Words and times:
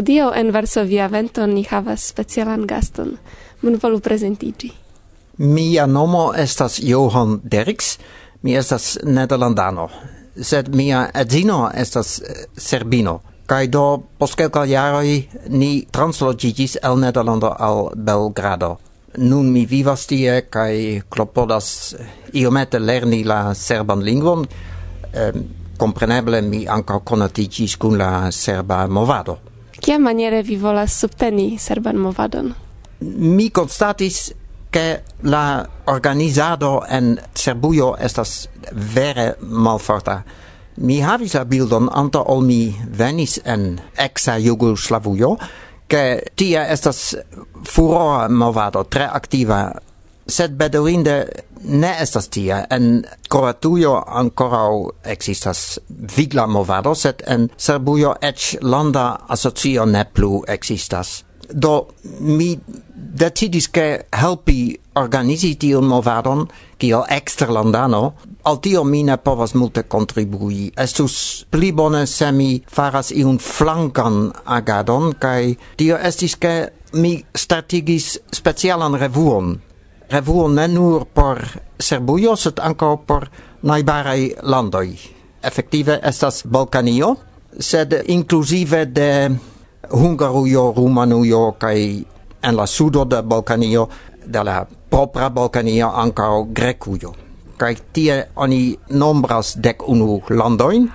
Hodiaŭ 0.00 0.30
en 0.32 0.48
Varsovia 0.48 1.10
vento 1.12 1.44
ni 1.46 1.60
havas 1.68 2.06
specialan 2.08 2.62
gaston. 2.66 3.10
Mun 3.60 3.74
volu 3.82 3.98
prezentigi. 4.00 4.70
Mia 5.36 5.84
nomo 5.86 6.30
estas 6.32 6.78
Johan 6.80 7.34
Derks. 7.44 7.98
Mi 8.42 8.54
estas 8.56 8.94
nederlandano, 9.04 9.90
sed 10.40 10.70
mia 10.74 11.02
edzino 11.14 11.58
estas 11.74 12.14
eh, 12.22 12.46
serbino. 12.56 13.18
Kaj 13.46 13.66
do 13.66 13.82
post 14.16 14.38
kelkaj 14.40 14.70
jaroj 14.72 15.10
ni 15.48 15.84
translogigis 15.92 16.78
el 16.82 16.96
Nederlando 16.96 17.52
al 17.58 17.90
Belgrado. 17.94 18.78
Nun 19.18 19.52
mi 19.52 19.66
vivas 19.66 20.06
tie 20.06 20.38
kaj 20.48 21.02
klopodas 21.12 21.92
eh, 21.92 22.08
iomete 22.40 22.80
lerni 22.80 23.20
la 23.24 23.52
serban 23.54 24.00
lingvon. 24.00 24.48
Kompreneble 25.76 26.40
mi 26.40 26.64
ankaŭ 26.68 27.02
konatiĝis 27.04 27.76
kun 27.76 28.00
la 28.00 28.30
serba 28.32 28.86
movado. 28.86 29.49
Kia 29.80 29.98
maniere 29.98 30.42
vi 30.42 30.56
volas 30.56 31.00
subteni 31.00 31.58
serban 31.58 31.96
movadon? 31.96 32.54
Mi 33.00 33.50
constatis 33.50 34.34
che 34.70 35.02
la 35.22 35.66
organizado 35.84 36.84
en 36.88 37.18
Serbujo 37.34 37.96
estas 37.98 38.48
vere 38.72 39.36
malforta. 39.40 40.22
Mi 40.76 41.00
havis 41.00 41.34
la 41.34 41.44
bildon 41.44 41.88
anta 41.92 42.20
ol 42.20 42.44
mi 42.44 42.76
venis 42.98 43.40
en 43.44 43.80
exa 43.96 44.38
Jugoslavujo, 44.38 45.36
che 45.86 46.30
tia 46.34 46.68
estas 46.68 47.16
furora 47.64 48.28
movado, 48.28 48.84
tre 48.84 49.04
activa 49.04 49.72
sed 50.30 50.56
bedaurinde 50.58 51.16
ne 51.64 51.94
estas 52.00 52.28
tia. 52.28 52.64
En 52.70 53.04
Kroatujo 53.28 53.96
ankorau 54.06 54.90
existas 55.04 55.80
vigla 56.16 56.46
movado, 56.46 56.94
sed 56.94 57.22
en 57.26 57.48
Serbujo 57.56 58.14
ec 58.22 58.56
landa 58.62 59.18
asocio 59.28 59.86
ne 59.86 60.04
plu 60.04 60.44
existas. 60.48 61.24
Do 61.52 61.88
mi 62.20 62.58
decidis 62.94 63.70
che 63.70 64.06
helpi 64.12 64.78
organizi 64.94 65.56
tion 65.58 65.84
movadon, 65.84 66.44
kiel 66.78 67.04
eksterlandano, 67.10 68.02
al 68.42 68.60
tio 68.60 68.84
mi 68.84 69.02
ne 69.02 69.16
povas 69.18 69.54
multe 69.54 69.82
kontribui. 69.82 70.70
Estus 70.76 71.44
pli 71.50 71.72
bone 71.72 72.06
se 72.06 72.30
mi 72.32 72.62
faras 72.66 73.10
iun 73.10 73.38
flankan 73.38 74.30
agadon, 74.44 75.14
kaj 75.18 75.56
tio 75.76 75.98
estis 75.98 76.36
ke 76.38 76.54
mi 76.92 77.18
startigis 77.34 78.16
specialan 78.34 78.94
revuon 78.98 79.58
revuo 80.10 80.48
ne 80.48 80.68
nur 80.68 81.06
por 81.14 81.38
Serbujo, 81.80 82.36
sed 82.36 82.60
ankaŭ 82.60 82.96
por 83.06 83.28
naibarai 83.62 84.34
landoi. 84.42 84.98
Effective 85.42 86.00
estas 86.02 86.42
Balkanio, 86.44 87.14
sed 87.58 87.94
inclusive 88.08 88.84
de 88.86 89.30
Hungarujo, 89.90 90.72
Rumanujo 90.76 91.56
kai 91.58 92.04
en 92.42 92.56
la 92.56 92.66
sudo 92.66 93.04
de 93.04 93.22
Balkanio, 93.22 93.88
de 94.26 94.44
la 94.44 94.66
propra 94.90 95.28
Balkanio 95.30 95.88
ankaŭ 95.88 96.44
Grekujo. 96.52 97.14
Kai 97.56 97.76
tie 97.92 98.24
oni 98.36 98.76
nombras 98.90 99.56
dec 99.56 99.82
unu 99.88 100.20
landoin, 100.28 100.88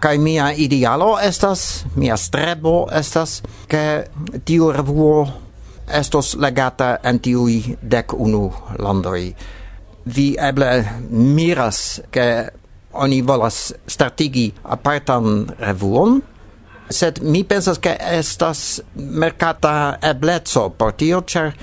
kai 0.00 0.18
mia 0.18 0.52
idealo 0.56 1.18
estas 1.20 1.84
mia 1.96 2.16
strebo 2.16 2.88
estas 2.92 3.42
ke 3.68 4.08
tiu 4.44 4.72
revuo 4.72 5.28
estos 5.92 6.34
legata 6.34 6.98
en 7.04 7.20
tiui 7.20 7.76
dec 7.82 8.12
unu 8.12 8.50
landoi. 8.78 9.34
Vi 10.04 10.36
eble 10.40 10.70
miras 11.10 12.00
che 12.10 12.50
oni 12.92 13.20
volas 13.22 13.72
startigi 13.86 14.50
apartan 14.62 15.46
revuon, 15.58 16.20
sed 16.90 17.20
mi 17.22 17.44
pensas 17.44 17.78
che 17.78 17.96
estas 18.00 18.82
mercata 18.94 19.98
eblezzo 20.02 20.70
por 20.70 20.92
tio, 20.92 21.22
cer 21.26 21.54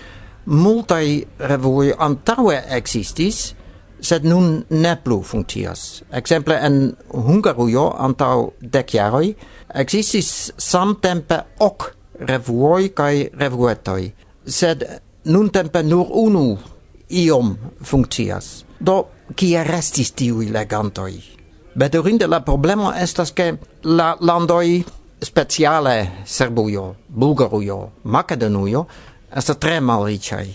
multai 0.45 1.25
revui 1.38 1.92
antaue 1.98 2.61
existis, 2.70 3.53
sed 4.00 4.23
nun 4.23 4.64
ne 4.70 4.95
plu 5.04 5.21
funtias. 5.23 6.04
Exemple 6.11 6.55
en 6.55 6.95
Hungarujo 7.11 7.89
antau 7.99 8.54
dec 8.61 8.94
jaroi 8.94 9.36
existis 9.76 10.52
samtempe 10.58 11.44
ok 11.59 11.96
revuoi 12.20 12.89
kai 12.89 13.30
revuetoi 13.33 14.14
sed 14.48 14.83
nuntempe 15.26 15.83
nur 15.83 16.08
unu 16.10 16.58
iom 17.10 17.58
funkcias. 17.83 18.66
Do 18.80 19.08
kie 19.36 19.64
restis 19.64 20.11
tiuj 20.11 20.52
legantoi 20.52 21.38
Bedaŭrinde 21.77 22.26
la 22.26 22.39
problema 22.42 22.95
estas 22.98 23.30
ke 23.38 23.52
la 23.83 24.16
landoi 24.20 24.80
speciale 25.22 26.23
Serbujo, 26.26 26.95
Bulgarujo, 27.08 27.77
Makedonujo 28.04 28.82
estas 29.30 29.60
tre 29.61 29.76
malriĉaj. 29.82 30.48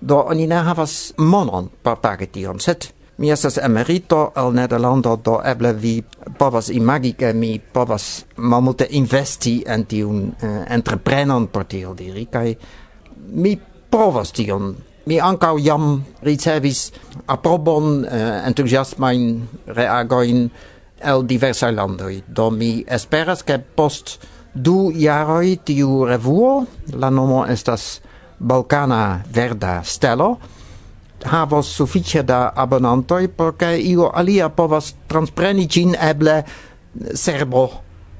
Do 0.00 0.18
oni 0.32 0.48
ne 0.50 0.58
havas 0.66 1.12
monon 1.18 1.68
por 1.82 2.00
pagi 2.02 2.26
tion, 2.26 2.58
sed 2.58 2.88
Mi 3.16 3.30
estas 3.30 3.58
emerito 3.62 4.32
el 4.36 4.54
Nederlando, 4.54 5.14
do 5.16 5.36
eble 5.46 5.70
vi 5.72 6.02
povas 6.38 6.68
imagi, 6.74 7.12
ke 7.14 7.32
mi 7.32 7.60
povas 7.60 8.24
malmulte 8.36 8.88
investi 8.90 9.60
en 9.66 9.84
tiun 9.86 10.24
uh, 10.32 10.64
entreprenon 10.74 11.46
por 11.46 11.68
tiel 11.70 11.94
diri, 11.94 12.26
kaj 12.26 12.54
mi 13.38 13.54
provas 13.90 14.34
tion. 14.34 14.72
Mi 15.06 15.20
ankaŭ 15.20 15.52
jam 15.62 16.00
ricevis 16.26 16.88
aprobon, 17.30 18.02
uh, 18.02 18.24
entuziasmajn 18.48 19.28
reagojn 19.78 20.48
el 21.04 21.22
diversaj 21.28 21.70
landoj. 21.76 22.16
Do 22.26 22.48
mi 22.50 22.80
esperas, 22.88 23.46
ke 23.46 23.60
post 23.62 24.18
du 24.54 24.90
jaroj 24.90 25.54
tiu 25.62 26.02
revuo, 26.08 26.64
la 26.98 27.14
nomo 27.14 27.44
estas 27.46 28.00
Balkana 28.38 29.22
Verda 29.30 29.82
Stelo, 29.84 30.34
havos 31.26 31.72
sufiĉe 31.76 32.22
da 32.22 32.52
abonantoj 32.56 33.28
por 33.36 33.56
ke 33.56 33.74
io 33.80 34.10
alia 34.14 34.48
povas 34.48 34.94
transpreni 35.08 35.66
ĝin 35.66 35.96
eble 36.10 36.42
serbo 37.14 37.68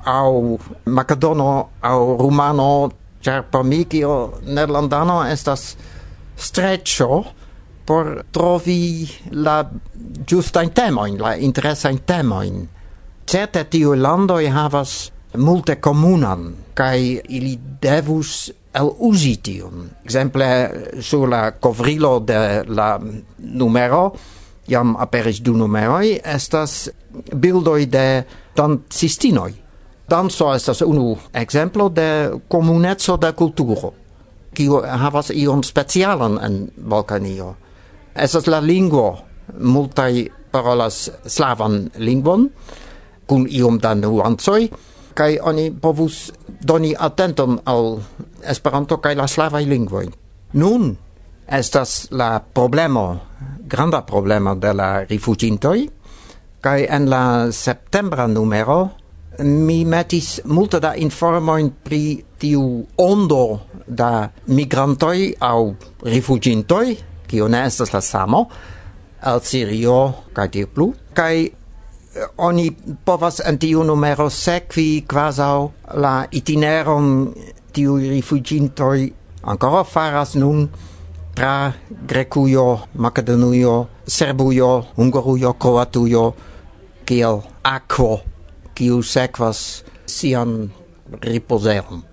au 0.04 0.58
makedono 0.86 1.50
au 1.80 2.16
rumano 2.20 2.90
ĉar 3.24 3.46
por 3.50 3.64
mi 3.64 3.84
kio 3.84 4.14
nederlandano 4.44 5.22
estas 5.30 5.74
streĉo 6.36 7.24
por 7.84 8.10
trovi 8.32 9.06
la 9.30 9.58
ĝustajn 10.28 10.72
temojn 10.76 11.18
la 11.20 11.34
interesajn 11.36 12.00
temojn. 12.08 12.62
Certe 13.28 13.64
tiuj 13.72 13.96
landoj 14.00 14.42
havas 14.52 14.94
multe 15.36 15.76
komunan 15.80 16.52
kaj 16.78 16.98
ili 17.28 17.56
devus 17.80 18.50
el 18.74 18.90
usi 18.98 19.36
tion. 19.42 19.88
Exemple, 20.04 20.46
sur 21.00 21.28
la 21.28 21.52
covrilo 21.52 22.20
de 22.20 22.64
la 22.68 22.98
numero, 23.38 24.14
jam 24.68 24.96
aperis 24.98 25.40
du 25.42 25.54
numeroi, 25.56 26.18
estas 26.24 26.90
bildoi 27.34 27.86
de 27.86 28.24
dancistinoi. 28.56 29.54
Danso 30.08 30.50
estas 30.54 30.82
unu 30.84 31.14
exemplo 31.32 31.88
de 31.88 32.40
comunezzo 32.48 33.16
de 33.16 33.32
culturo, 33.32 33.94
kiu 34.52 34.82
havas 34.84 35.30
ion 35.32 35.62
specialan 35.64 36.36
en 36.44 36.58
Balkanio. 36.76 37.54
Estas 38.14 38.46
la 38.46 38.60
lingvo, 38.60 39.14
multai 39.58 40.28
parolas 40.52 41.08
slavan 41.26 41.88
lingvon, 41.96 42.50
kun 43.26 43.46
iom 43.48 43.78
da 43.80 43.94
nuancoi, 43.94 44.68
kai 45.14 45.38
oni 45.42 45.70
povus 45.70 46.32
doni 46.60 46.94
atenton 46.98 47.58
al 47.64 47.98
Esperanto 48.44 48.98
kai 49.00 49.14
la 49.16 49.24
slavaj 49.24 49.64
lingvoj. 49.64 50.06
Nun 50.60 50.96
estas 51.48 52.08
la 52.10 52.40
problemo, 52.40 53.20
granda 53.64 54.02
problemo 54.04 54.54
de 54.54 54.72
la 54.72 54.88
rifuĝintoj 55.08 55.78
kai 56.64 56.86
en 56.88 57.08
la 57.12 57.52
septembra 57.52 58.26
numero 58.26 58.78
mi 59.44 59.84
metis 59.84 60.40
multe 60.44 60.80
da 60.80 60.94
informoin 60.94 61.70
pri 61.84 62.24
tiu 62.38 62.86
ondo 62.96 63.60
da 63.86 64.30
migrantoi 64.46 65.34
au 65.40 65.74
rifugintoi, 66.02 66.96
kio 67.26 67.48
ne 67.48 67.66
estas 67.66 67.92
la 67.92 68.00
samo, 68.00 68.46
al 69.20 69.40
Sirio, 69.42 69.98
kaj 70.32 70.48
tiu 70.54 70.70
plu, 70.74 70.88
kaj 71.12 71.34
oni 72.36 72.70
povas 73.04 73.40
en 73.44 73.58
tiu 73.58 73.84
numero 73.84 74.30
sekvi 74.30 75.04
quasau 75.10 75.70
la 75.94 76.26
itinerum 76.30 77.34
tiui 77.74 78.08
rifugintoi 78.08 79.12
ancora 79.42 79.84
faras 79.84 80.34
nun 80.34 80.68
tra 81.34 81.72
Grecujo, 81.90 82.78
Macedonujo, 82.94 83.86
Serbujo, 84.06 84.84
Ungorujo, 84.96 85.52
Kroatujo, 85.58 86.34
kiel 87.04 87.42
aquo, 87.62 88.20
kiu 88.74 89.02
sekvas 89.02 89.84
sian 90.06 90.70
ripozeron. 91.22 92.04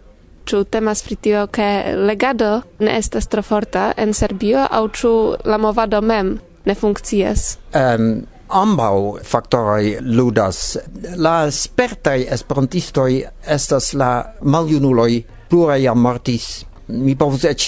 Ĉu 0.50 0.64
temas 0.74 1.04
pri 1.06 1.16
tio, 1.22 1.46
ke 1.54 1.94
legado 1.96 2.64
ne 2.80 2.98
estas 2.98 3.30
tro 3.30 3.44
forta 3.46 3.92
en 3.98 4.14
Serbio, 4.18 4.66
aŭ 4.66 4.88
ĉu 4.90 5.14
la 5.46 5.62
movado 5.62 6.02
mem 6.02 6.40
ne 6.66 6.76
funkcias? 6.76 7.58
Um, 7.78 8.26
ambau 8.52 9.20
factoroi 9.24 9.98
ludas. 10.02 10.78
La 11.16 11.52
spertai 11.52 12.28
esperantistoi 12.32 13.24
estas 13.48 13.94
la 13.94 14.12
maljunuloj 14.42 15.24
plura 15.50 15.78
jam 15.78 16.00
mortis. 16.02 16.66
Mi 16.88 17.16
povus 17.16 17.46
ec 17.48 17.64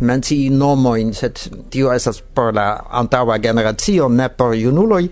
menci 0.00 0.48
nomoin, 0.50 1.12
sed 1.14 1.38
tio 1.70 1.92
estas 1.94 2.18
por 2.34 2.54
la 2.54 2.82
antaua 2.90 3.38
generatio, 3.38 4.08
ne 4.08 4.28
por 4.28 4.56
junuloi, 4.58 5.06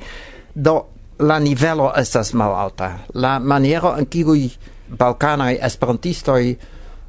do 0.54 0.74
la 1.18 1.38
nivelo 1.38 1.92
estas 1.96 2.32
malalta. 2.34 2.90
La 3.14 3.38
maniero 3.38 3.94
en 3.98 4.06
kiui 4.06 4.48
balkanai 4.98 5.58
esperantistoi 5.62 6.56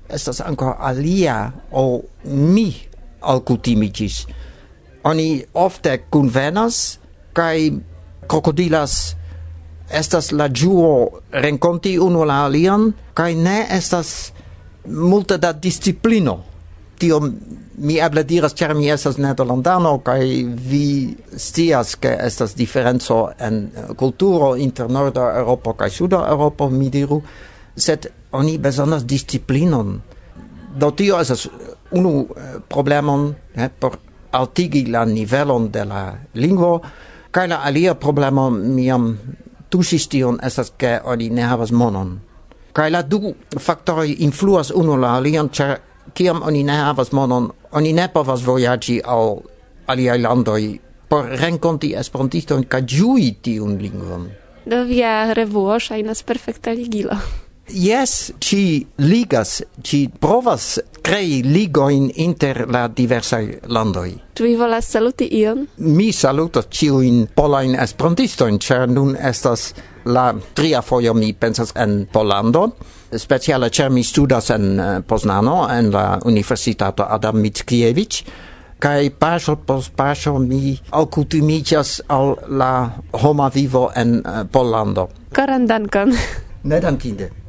estas 0.10 0.42
anko 0.42 0.76
alia 0.80 1.52
o 1.72 2.02
mi 2.26 2.70
alkutimiĝis. 3.22 4.26
Oni 5.06 5.46
ofte 5.54 5.98
convenas, 6.10 7.00
kai 7.34 7.74
crocodilas 8.28 9.16
estas 9.90 10.32
la 10.32 10.50
giuo 10.50 11.22
renconti 11.32 11.98
uno 11.98 12.26
la 12.26 12.46
alian 12.46 12.92
kai 13.14 13.36
ne 13.36 13.66
estas 13.70 14.34
multa 14.86 15.38
da 15.38 15.54
disciplino. 15.54 16.44
Tio 16.98 17.20
mi 17.78 17.98
eble 18.00 18.24
diras 18.24 18.56
ĉar 18.56 18.74
mi 18.74 18.90
estas 18.90 19.18
nederlandano 19.18 19.98
kaj 20.00 20.22
vi 20.70 21.16
scias 21.38 21.96
ke 21.96 22.16
estas 22.24 22.56
diferenco 22.56 23.30
en 23.40 23.70
kulturo 23.98 24.56
inter 24.56 24.90
norda 24.90 25.34
Eŭropo 25.42 25.74
kaj 25.74 25.90
suda 25.90 26.24
Eŭropo 26.32 26.70
mi 26.70 26.90
diru 26.90 27.22
sed 27.76 28.08
oni 28.32 28.58
bezonas 28.58 29.06
disciplinon. 29.06 30.00
Do 30.76 30.92
tio 30.92 31.20
estas 31.20 31.48
unu 31.92 32.28
eh, 32.36 32.60
problemon 32.70 33.34
eh, 33.56 33.70
por 33.80 33.98
altigi 34.32 34.86
la 34.92 35.06
nivelon 35.06 35.70
de 35.72 35.86
la 35.86 36.14
lingvo 36.34 36.82
Kaj 37.36 37.48
la 37.52 37.58
alia 37.68 37.96
problemo 38.00 38.50
miam 38.50 39.10
tuŝis 39.70 40.08
tion 40.08 40.40
estas 40.44 40.72
ke 40.80 41.00
oni 41.04 41.30
ne 41.30 41.44
havas 41.44 41.72
monon. 41.72 42.14
Kaj 42.76 42.90
la 42.92 43.02
du 43.02 43.34
faktoroj 43.60 44.16
influas 44.24 44.72
unu 44.72 44.96
la 44.96 45.18
alian, 45.18 45.50
ĉar 45.50 45.78
kiam 46.16 46.42
oni 46.48 46.64
ne 46.64 46.80
havas 46.80 47.12
monon, 47.12 47.52
oni 47.72 47.92
ne 47.94 48.08
povas 48.14 48.44
vojaĝi 48.48 49.02
al 49.04 49.40
aliaj 49.92 50.18
landoj 50.22 50.62
por 51.10 51.28
renkonti 51.42 51.94
esperantistojn 52.00 52.66
kaj 52.70 52.82
ĝui 52.96 53.30
tiun 53.46 53.78
lingvon. 53.82 54.30
Do 54.66 54.82
via 54.90 55.34
revuo 55.38 55.78
ŝajnas 55.80 56.24
perfekta 56.26 56.74
ligilo. 56.74 57.18
Yes, 57.70 58.32
ci 58.40 58.86
ligas, 59.02 59.62
ci 59.82 60.06
provas 60.08 60.78
crei 61.06 61.44
ligoin 61.44 62.10
inter 62.16 62.66
la 62.72 62.88
diversai 62.98 63.60
landoi. 63.70 64.16
Tu 64.34 64.44
vi 64.44 64.56
volas 64.58 64.88
saluti 64.92 65.28
ion? 65.38 65.68
Mi 65.78 66.12
saluto 66.12 66.64
ciuin 66.70 67.28
polain 67.36 67.76
esperantistoin, 67.76 68.58
cer 68.60 68.88
nun 68.90 69.14
estas 69.16 69.74
la 70.06 70.34
tria 70.54 70.82
foio 70.82 71.14
mi 71.14 71.34
pensas 71.34 71.74
en 71.76 72.08
Polando, 72.12 72.78
speciale 73.18 73.70
cer 73.70 73.92
mi 73.92 74.04
studas 74.04 74.50
en 74.50 74.80
uh, 74.80 75.04
Poznano, 75.08 75.68
en 75.70 75.92
la 75.92 76.20
Universitato 76.26 77.06
Adam 77.06 77.38
Mickiewicz, 77.38 78.24
kai 78.80 79.10
paso 79.10 79.56
pos 79.56 79.90
paso 79.90 80.40
mi 80.40 80.80
alkutimicias 80.92 82.02
al 82.08 82.36
la 82.50 82.92
homa 83.12 83.50
vivo 83.50 83.92
en 83.96 84.24
eh, 84.26 84.42
uh, 84.42 84.46
Polando. 84.52 85.10
Karan 85.32 85.68
dankan. 85.68 86.18
Ne 86.64 86.82
dankinde. 86.82 87.45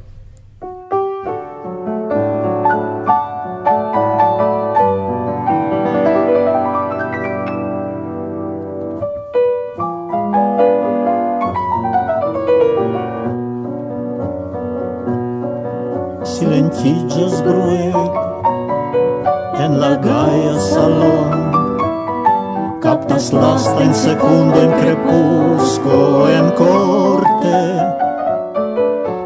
las 23.17 23.33
lasta 23.33 23.83
in 23.83 23.95
secundo 23.95 24.61
in 24.61 24.71
crepusco 24.73 26.29
en 26.29 26.51
corte. 26.51 27.57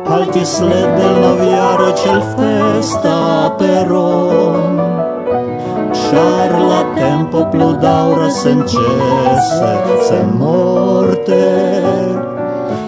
Altis 0.08 0.62
led 0.62 0.96
del 0.96 1.16
naviaro 1.20 1.94
cel 1.94 2.22
festa 2.38 3.54
peron. 3.58 4.78
Char 5.92 6.52
la 6.72 6.84
tempo 6.96 7.50
plu 7.52 7.74
daura 7.82 8.30
sen 8.30 8.64
cesse 8.66 9.74
sen 10.08 10.38
morte. 10.38 11.44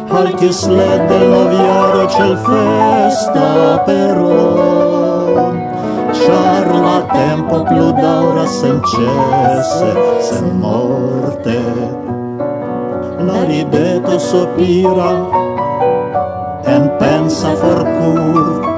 Altis 0.09 0.67
led 0.67 1.01
del 1.09 1.27
naviaro 1.35 2.07
cel 2.07 2.38
festa 2.47 3.83
peron 3.85 5.02
char 6.23 6.67
la 6.85 6.97
tempo 7.11 7.59
plu 7.69 7.87
daŭras 7.99 8.53
sen 10.29 10.51
morte. 10.63 11.59
La 13.27 13.39
rideto 13.49 14.19
sopira 14.19 15.09
en 16.75 16.89
pensa 16.99 17.55
forkur, 17.63 18.71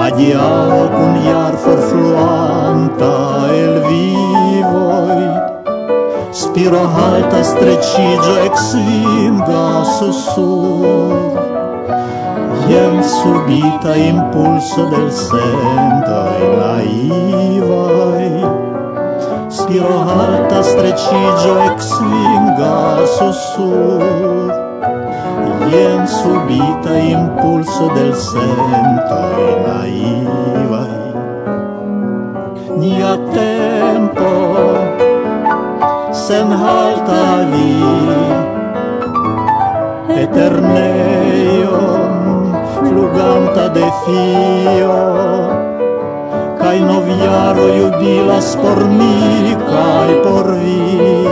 Adiaŭ 0.00 0.76
kun 0.94 1.16
jar 1.26 1.56
forfluanta 1.64 3.12
el 3.56 3.74
vivoi. 3.88 5.26
Spiro 6.40 6.82
halta 6.96 7.42
streĉiĝo 7.50 8.38
eksvinda 8.46 9.62
susur 9.98 11.49
iam 12.70 13.02
subita 13.02 13.96
impulso 13.96 14.86
del 14.86 15.10
sento 15.10 16.18
e 16.38 16.46
naivai. 16.60 18.34
Spiro 19.48 19.98
alta 20.00 20.62
strecigio 20.62 21.58
ex 21.66 22.00
linga 22.00 23.04
sussur 23.06 24.50
Ien 25.70 26.06
subita 26.06 26.96
impulso 26.98 27.88
del 27.94 28.14
sento 28.14 29.18
e 29.38 29.50
naivai. 29.66 31.12
Nia 32.76 33.16
tempo 33.32 34.30
sen 36.10 36.50
halta 36.50 37.44
vi. 37.50 37.74
Eterneio 40.22 42.09
fluganta 42.90 43.68
de 43.68 43.86
fio 44.02 44.96
Kaj 46.60 46.78
noviaro 46.80 47.66
jubilas 47.78 48.56
por 48.62 48.82
mi 48.98 49.54
kaj 49.70 50.10
por 50.24 50.50
vi. 50.62 51.24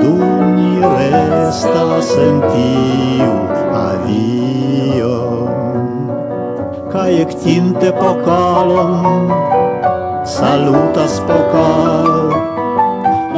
Duni 0.00 0.72
resta 0.84 1.86
sentiu 2.12 3.32
avio 3.80 5.18
Kaj 6.92 7.10
ektinte 7.26 7.92
pokalon 8.00 9.32
salutas 10.36 11.20
pokal 11.28 12.32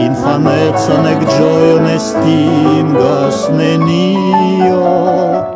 Infanecon 0.06 1.06
ec 1.14 1.28
gioion 1.32 1.86
estingas 1.96 3.46
nenio 3.58 5.55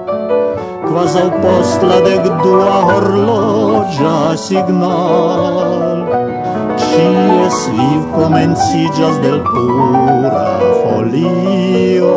quasau 0.91 1.31
post 1.39 1.79
la 1.87 1.99
dec 2.03 2.25
dua 2.43 2.75
horlogia 2.91 4.35
signal. 4.35 6.03
Cies 6.83 7.59
viv 7.77 8.03
comencigas 8.19 9.15
del 9.23 9.39
pura 9.47 10.59
folio. 10.83 12.17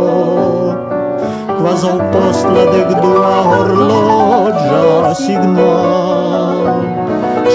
Quasau 1.62 2.02
post 2.14 2.50
la 2.56 2.66
dec 2.74 2.90
dua 3.06 3.36
horlogia 3.52 5.14
signal. 5.22 6.82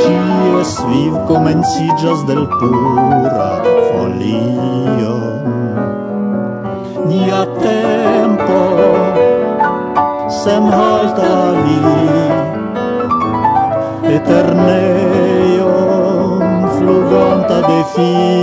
Cies 0.03 0.73
viv 0.87 1.19
comencigas 1.27 2.23
del 2.31 2.47
pura 2.63 3.51
folio. 3.91 5.19
Nia 7.11 7.43
tempo 7.59 8.88
semholt 10.49 11.19
ali 11.19 11.81
Eterneum 14.17 15.61
fluganta 16.76 17.59
de 17.69 17.81
fi. 17.93 18.38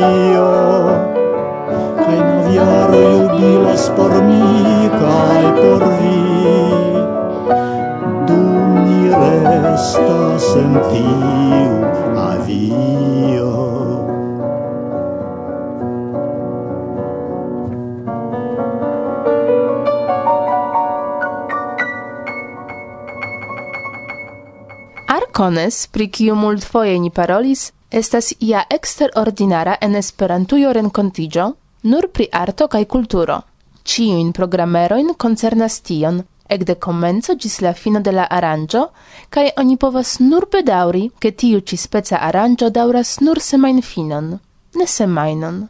Jones, 25.66 25.88
pri 25.88 26.10
kiu 26.10 26.36
multfoje 26.36 27.00
ni 27.00 27.10
parolis, 27.10 27.72
estas 27.90 28.34
ia 28.40 28.60
extraordinara 28.70 29.78
en 29.82 29.96
Esperantujo 29.96 30.74
renkontiĝo 30.78 31.46
nur 31.90 32.08
pri 32.14 32.28
arto 32.32 32.68
kaj 32.68 32.84
kulturo. 32.86 33.40
Ĉiujn 33.84 34.30
programerojn 34.32 35.16
koncernas 35.18 35.80
tion, 35.82 36.22
ekde 36.50 36.76
komenco 36.76 37.34
ĝis 37.34 37.62
la 37.66 37.74
fino 37.74 38.00
de 38.00 38.12
la 38.14 38.28
aranĝo, 38.30 38.84
kaj 39.30 39.48
oni 39.58 39.78
povas 39.78 40.20
nur 40.20 40.46
bedaŭri, 40.54 41.10
ke 41.20 41.32
tiu 41.32 41.62
ĉi 41.62 41.78
speca 41.88 42.22
aranĝo 42.30 42.70
daŭras 42.70 43.20
nur 43.26 43.42
semajnfinon, 43.42 44.32
ne 44.78 44.88
semajnon, 44.98 45.64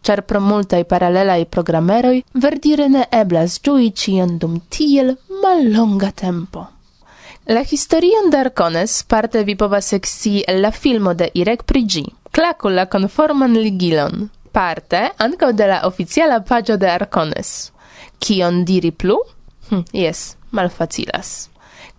ĉar 0.00 0.22
pro 0.24 0.40
multaj 0.40 0.84
paralelaj 0.84 1.42
programeroj 1.44 2.22
verdire 2.46 2.88
ne 2.88 3.04
eblas 3.22 3.60
ĝui 3.60 3.92
ĉion 3.92 4.38
dum 4.38 4.62
tiel 4.70 5.18
mallonga 5.44 6.10
tempo. 6.24 6.70
La 7.46 7.60
historion 7.60 8.30
d'Arcones 8.30 9.02
parte 9.04 9.42
vi 9.44 9.52
povas 9.54 9.92
ekscii 9.92 10.46
el 10.48 10.62
la 10.64 10.70
filmo 10.72 11.12
de 11.12 11.26
Irek 11.34 11.66
Prigi. 11.68 12.04
Klaku 12.32 12.70
la 12.72 12.86
konforman 12.88 13.52
ligilon. 13.52 14.30
Parte 14.50 15.10
ankaŭ 15.20 15.50
de 15.52 15.66
la 15.68 15.82
oficiala 15.84 16.38
pagio 16.40 16.78
de 16.80 16.88
Arcones. 16.88 17.50
Kion 18.18 18.62
diri 18.64 18.90
plu? 18.92 19.18
Hm, 19.68 19.82
yes, 19.92 20.38
malfacilas. 20.50 21.50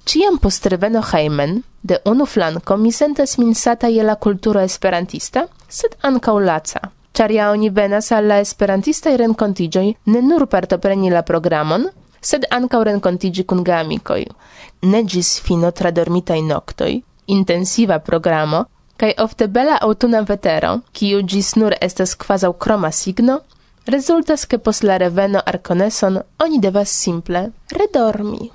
Ciam 0.04 0.40
post 0.42 0.66
reveno 0.66 1.04
heimen, 1.14 1.62
de 1.84 2.00
unu 2.06 2.26
flanco 2.26 2.78
mi 2.78 2.92
sentas 2.92 3.38
min 3.38 3.54
sata 3.54 3.88
je 3.88 4.04
la 4.04 4.16
kulturo 4.16 4.62
esperantista, 4.66 5.46
sed 5.70 5.94
ankaŭ 6.02 6.40
laca. 6.40 6.90
Ĉar 7.14 7.32
ja 7.32 7.52
oni 7.52 7.70
venas 7.70 8.12
alla 8.12 8.40
la 8.40 8.42
esperantistaj 8.42 9.14
renkontiĝoj 9.18 9.86
ne 10.06 10.22
nur 10.22 10.48
partopreni 10.50 11.14
la 11.14 11.22
programon, 11.22 11.86
sed 12.26 12.46
ankaŭ 12.58 12.84
rencontigi 12.90 13.44
kun 13.50 13.64
geamikoj. 13.64 14.24
Ne 14.92 15.04
gis 15.04 15.36
fino 15.46 15.72
tradormitaj 15.72 16.42
noctoi, 16.42 16.96
intensiva 17.38 18.00
programo, 18.00 18.66
kaj 18.98 19.12
ofte 19.26 19.48
bela 19.48 19.78
autuna 19.88 20.22
vetero, 20.30 20.80
kiu 20.92 21.22
gis 21.34 21.56
nur 21.56 21.76
estas 21.82 22.16
quasau 22.16 22.54
croma 22.66 22.92
signo, 22.92 23.40
resultas 23.86 24.46
che 24.46 24.58
pos 24.58 24.82
la 24.84 24.98
reveno 24.98 25.42
arconeson 25.46 26.22
oni 26.40 26.60
devas 26.60 26.90
simple 26.90 27.52
redormi. 27.70 28.50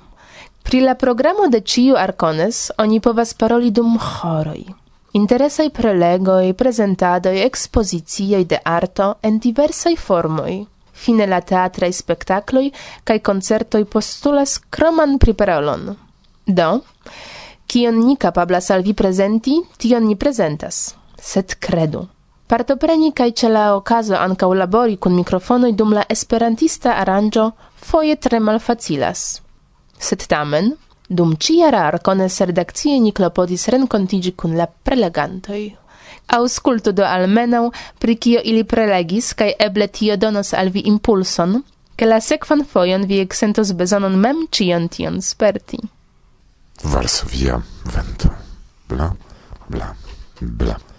Pri 0.63 0.81
la 0.81 0.95
programo 0.95 1.47
de 1.47 1.61
ciu 1.61 1.95
arcones 1.95 2.71
oni 2.77 2.99
povas 2.99 3.33
paroli 3.33 3.71
dum 3.71 3.97
horoi. 3.97 4.65
Interesai 5.13 5.69
prelegoi, 5.69 6.53
prezentadoj, 6.53 7.41
expositioi 7.43 8.45
de 8.45 8.59
arto 8.63 9.17
en 9.21 9.39
diversai 9.39 9.97
formoi, 9.97 10.61
Fine 11.01 11.25
la 11.27 11.41
teatraj 11.41 11.91
spektakloj 11.97 12.67
kaj 13.03 13.19
koncertoj 13.25 13.83
postulas 13.89 14.57
kroman 14.69 15.17
priperolon. 15.19 15.95
Do, 16.45 16.69
kion 17.67 18.01
ni 18.05 18.15
kapablas 18.19 18.69
al 18.71 18.83
vi 18.85 18.93
prezenti, 18.93 19.57
tion 19.77 20.05
ni 20.07 20.15
prezentas. 20.15 20.81
Sed 21.17 21.55
kredu. 21.59 22.05
Partopreni 22.51 23.13
kaj 23.15 23.29
ĉe 23.39 23.49
la 23.49 23.65
okazo 23.77 24.17
ankaŭ 24.19 24.49
labori 24.59 24.97
kun 25.03 25.13
mikrofonoj 25.15 25.71
dum 25.79 25.93
la 25.95 26.03
esperantista 26.15 26.97
aranĝo 26.99 27.45
foje 27.89 28.17
tre 28.25 28.41
malfacilas. 28.43 29.21
Sed 30.07 30.25
tamen, 30.33 30.73
dum 31.07 31.37
ĉia 31.45 31.69
rarko 31.71 32.13
ne 32.19 32.27
serdakcie 32.29 32.97
ni 32.99 33.13
klopodis 33.15 33.69
renkontiĝi 33.71 34.33
kun 34.43 34.57
la 34.59 34.67
prelegantoj 34.67 35.61
auscultu 36.27 36.91
do 36.91 37.05
almenau 37.05 37.71
pri 37.99 38.15
cio 38.15 38.41
ili 38.43 38.63
prelegis, 38.63 39.33
kai 39.33 39.53
eble 39.59 39.87
tio 39.87 40.17
donos 40.17 40.53
al 40.53 40.69
vi 40.69 40.85
impulson, 40.91 41.61
ke 41.95 42.05
la 42.05 42.19
sekvan 42.21 42.65
fojon 42.65 43.07
vi 43.07 43.19
eksentos 43.21 43.73
bezonon 43.77 44.17
mem 44.19 44.47
cion 44.51 44.87
tion 44.89 45.21
sperti. 45.21 45.81
Varsovia 46.83 47.61
vento. 47.93 48.31
Bla, 48.89 49.13
bla, 49.67 49.93
bla. 50.39 50.90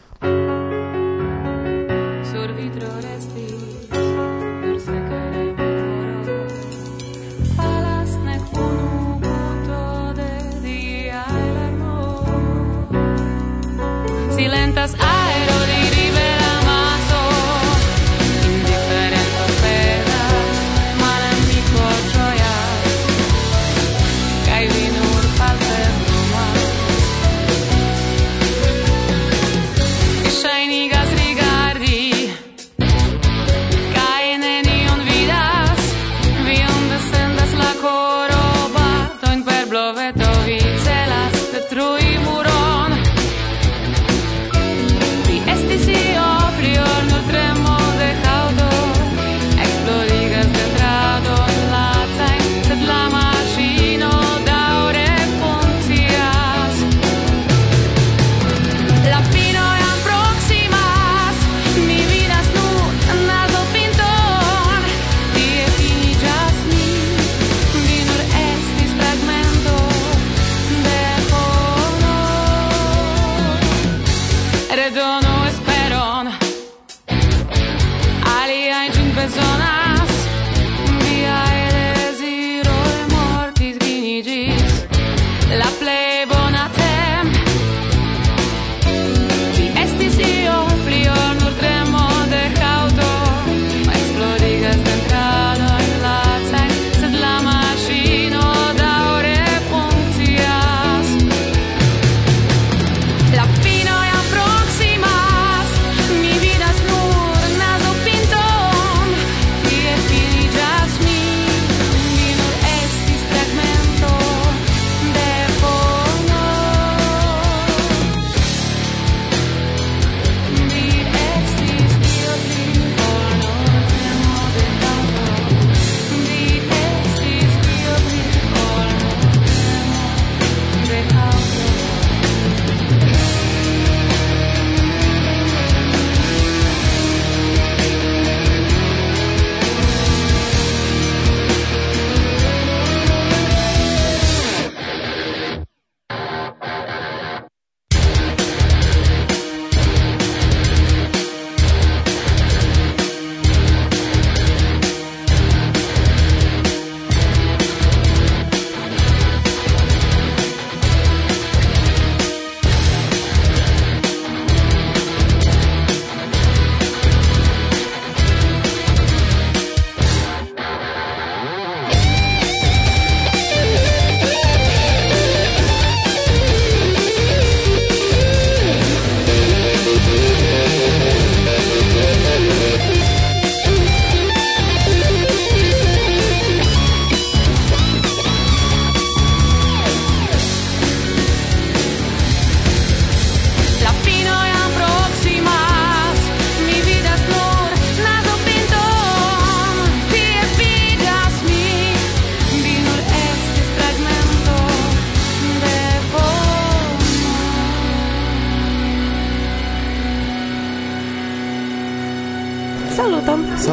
redono 74.74 75.31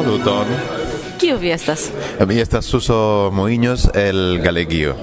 Saluton. 0.00 0.46
Kiu 1.20 1.36
vi 1.36 1.50
estas? 1.52 1.90
Eh, 2.18 2.26
mi 2.26 2.38
estas 2.40 2.64
Suso 2.64 3.30
Moiños 3.32 3.84
el 3.94 4.40
Galegio. 4.40 4.94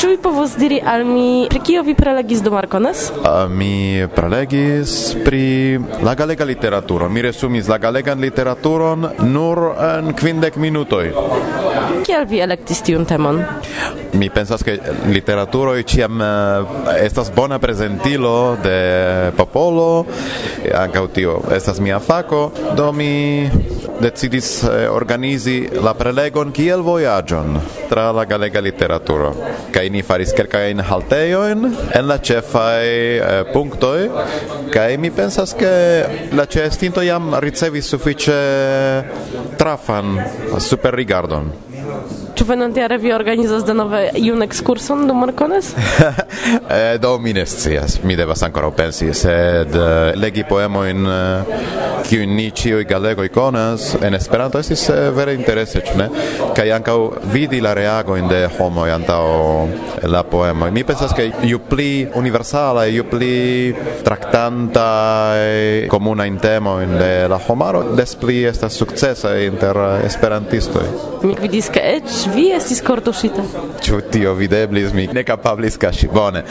Ĉu 0.00 0.08
vi 0.08 0.16
povus 0.16 0.54
diri 0.56 0.78
al 0.80 1.04
mi 1.04 1.44
pri 1.50 1.60
kio 1.60 1.82
vi 1.84 1.92
prelegis 1.94 2.40
do 2.40 2.54
Arkonas? 2.56 3.10
Uh, 3.10 3.26
eh, 3.26 3.48
mi 3.52 4.06
prelegis 4.16 5.14
pri 5.24 5.76
la 6.00 6.14
galega 6.16 6.48
literaturo. 6.48 7.10
Mi 7.12 7.20
resumis 7.20 7.68
la 7.68 7.76
galegan 7.78 8.20
literaturon 8.20 9.10
nur 9.28 9.74
en 9.76 10.14
kvindek 10.16 10.56
minutoj. 10.56 11.12
Kial 12.08 12.24
vi 12.24 12.40
elektis 12.40 12.80
tiun 12.80 13.04
temon? 13.04 13.44
mi 14.12 14.30
pensas 14.30 14.62
che 14.62 14.80
literaturo 15.06 15.74
e 15.74 15.84
ciam 15.84 16.20
eh, 16.20 17.04
estas 17.04 17.30
bona 17.30 17.58
presentilo 17.58 18.56
de 18.62 19.32
popolo 19.34 20.06
anche 20.72 21.10
tio 21.12 21.42
estas 21.50 21.78
mia 21.78 21.98
faco 21.98 22.52
do 22.74 22.92
mi 22.92 23.48
decidis 24.00 24.62
eh, 24.64 24.88
organizi 24.88 25.68
la 25.82 25.92
prelegon 25.94 26.52
kiel 26.56 26.82
vojaĝon 26.82 27.58
tra 27.90 28.10
la 28.16 28.24
galega 28.24 28.60
literaturo. 28.64 29.32
Kaj 29.74 29.88
ni 29.92 30.02
faris 30.02 30.32
kelkajn 30.36 30.80
haltejojn 30.88 31.66
en 31.98 32.08
la 32.08 32.18
ĉefaj 32.18 32.86
eh, 32.88 33.52
punktoj. 33.52 34.08
Kaj 34.72 34.96
mi 35.02 35.12
pensas 35.14 35.54
ke 35.58 35.72
la 36.36 36.46
ĉeestinto 36.48 37.04
jam 37.04 37.34
ricevis 37.44 37.92
sufiĉe 37.92 38.38
trafan 39.60 40.16
superrigardon. 40.58 41.52
Ĉu 42.40 42.46
venontjare 42.48 42.96
vi 42.96 43.10
organizas 43.12 43.66
denove 43.68 43.98
iun 44.16 44.40
ekskurson 44.40 45.02
dum 45.04 45.18
Markones? 45.20 45.74
eh, 46.72 46.96
do 46.96 47.10
mi 47.20 47.34
ne 47.36 47.44
scias, 47.44 47.98
mi 48.00 48.14
devas 48.16 48.40
ankoraŭ 48.46 48.70
pensi, 48.78 49.10
sed 49.12 49.76
eh, 49.76 50.14
legi 50.16 50.46
poemojn 50.48 51.10
eh, 51.12 51.66
kiujn 52.08 52.32
ni 52.34 52.46
ĉiuj 52.56 52.86
galegoj 52.88 53.28
konas 53.34 53.90
en 54.00 54.16
Esperanto 54.16 54.58
estis 54.58 54.86
eh, 54.88 55.10
vere 55.12 55.34
interese, 55.36 55.82
ĉu 55.84 55.98
ne? 56.00 56.06
Kaj 56.56 56.72
ankaŭ 56.78 56.96
vidi 57.34 57.60
la 57.60 57.74
reagojn 57.76 58.32
de 58.32 58.40
homoj 58.56 58.88
antaŭ 58.94 59.20
la 60.08 60.24
poemoj. 60.32 60.70
Mi 60.72 60.86
pensas 60.88 61.12
ke 61.12 61.28
ju 61.44 61.60
pli 61.68 62.08
universala, 62.16 62.86
ju 62.88 63.04
pli 63.10 63.34
traktanta 64.06 64.88
komuna 65.92 66.24
intemo 66.26 66.78
de 66.96 67.12
la 67.28 67.40
homaro, 67.50 67.84
des 68.00 68.16
pli 68.16 68.40
estas 68.48 68.80
sukcesa 68.80 69.36
inter 69.44 69.84
esperantistoj. 70.08 70.88
Mi 71.20 71.36
vidis 71.44 71.68
ke 71.68 71.84
eĉ 71.98 72.29
vi 72.34 72.50
estis 72.54 72.80
kortuŝita? 72.84 73.44
Ĉu 73.84 74.00
tio 74.12 74.34
videblis, 74.38 74.92
mi 74.94 75.06
ne 75.12 75.24
kapablis 75.24 75.78
kaŝi. 75.80 76.08
Bone. 76.14 76.42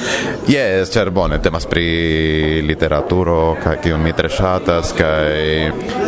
Jes, 0.48 0.92
ĉar 0.94 1.12
bone 1.14 1.40
temas 1.44 1.66
pri 1.70 2.62
literaturo 2.66 3.56
kaj 3.64 3.76
kiun 3.84 4.04
mi 4.04 4.14
tre 4.16 4.30
ŝatas 4.30 4.94
kaj 4.98 5.30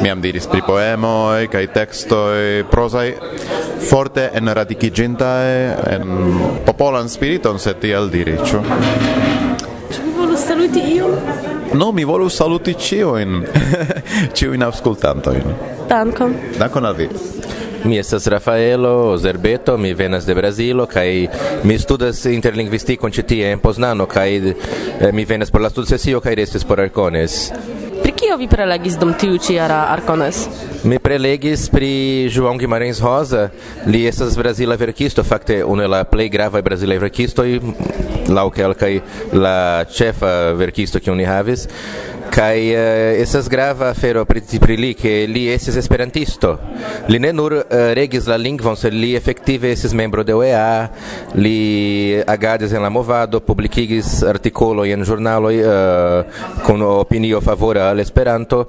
mi 0.01 0.09
jam 0.09 0.21
diris 0.23 0.47
pri 0.51 0.63
poemoj 0.67 1.47
kaj 1.51 1.65
tekstoj 1.75 2.63
prozaj 2.71 3.13
forte 3.89 4.29
enradikiĝintaj 4.37 5.47
en 5.95 6.11
popolan 6.65 7.09
spiriton, 7.09 7.59
se 7.59 7.73
tiel 7.81 8.09
diri, 8.13 8.37
ĉu? 8.45 8.61
Ĉu 9.91 10.03
vi 10.05 10.13
volus 10.17 10.45
saluti 10.47 10.85
iun? 10.95 11.17
No, 11.73 11.91
mi 11.95 12.03
volus 12.03 12.35
saluti 12.35 12.73
ĉiujn, 12.75 13.41
ĉiujn 14.37 14.67
aŭskultantojn. 14.67 15.53
Dankon. 15.89 16.35
Dankon 16.59 16.85
al 16.85 16.97
vi. 16.99 17.07
Mi 17.83 17.97
estas 17.97 18.27
Rafaelo 18.27 19.17
Zerbeto, 19.17 19.77
mi 19.77 19.93
venas 19.93 20.25
de 20.25 20.33
Brazilo 20.35 20.85
kaj 20.85 21.27
mi 21.63 21.77
studas 21.79 22.25
interlingvistikon 22.25 23.11
ĉi 23.11 23.23
tie 23.23 23.51
en 23.51 23.59
Poznano 23.59 24.05
kaj 24.05 24.35
eh, 24.37 24.53
mi 25.13 25.25
venas 25.25 25.51
por 25.51 25.61
la 25.61 25.69
studsesio 25.69 26.21
kaj 26.21 26.35
restis 26.35 26.63
por 26.63 26.79
Arcones. 26.79 27.51
Pri 28.01 28.11
kio 28.11 28.37
vi 28.37 28.47
prelegis 28.47 28.99
dum 29.01 29.13
tiu 29.17 29.37
ĉi 29.37 29.55
jara 29.57 29.79
Arcones? 29.95 30.43
Mi 30.83 30.99
prelegis 30.99 31.67
pri 31.73 32.29
João 32.29 32.57
Guimarães 32.61 33.01
Rosa, 33.01 33.49
li 33.85 34.05
estas 34.05 34.37
brazila 34.37 34.77
verkisto, 34.77 35.23
fakte 35.23 35.63
unu 35.65 35.83
el 35.83 35.91
la 35.91 36.03
plej 36.03 36.29
gravaj 36.29 36.61
brazilaj 36.61 37.01
verkistoj 37.01 37.49
laŭ 38.29 38.47
kelkaj 38.53 38.93
la 39.33 39.85
ĉefa 39.89 40.53
verkisto 40.57 41.01
kiun 41.01 41.17
ni 41.17 41.25
havis. 41.25 41.67
Kai 42.31 42.71
uh, 42.71 43.19
esas 43.19 43.49
grava 43.51 43.89
afero 43.91 44.23
pri, 44.25 44.41
pri 44.63 44.77
li 44.79 44.91
ke 44.95 45.25
li 45.27 45.47
estis 45.51 45.75
esperantisto. 45.81 46.53
Li 47.11 47.19
ne 47.19 47.33
nur 47.35 47.57
uh, 47.59 47.65
regis 47.97 48.29
la 48.31 48.37
lingvon, 48.39 48.77
sed 48.79 48.95
li 48.95 49.13
efektive 49.19 49.71
estis 49.75 49.91
membro 49.97 50.23
de 50.23 50.35
OEA, 50.37 50.89
li 51.35 52.15
agadis 52.23 52.71
en 52.71 52.85
la 52.85 52.89
movado, 52.89 53.41
publikigis 53.43 54.21
artikolo 54.27 54.87
en 54.87 55.03
ĵurnaloj 55.07 55.55
uh, 55.59 56.45
kun 56.63 56.87
opinio 56.87 57.41
favora 57.43 57.89
al 57.91 57.99
Esperanto 57.99 58.65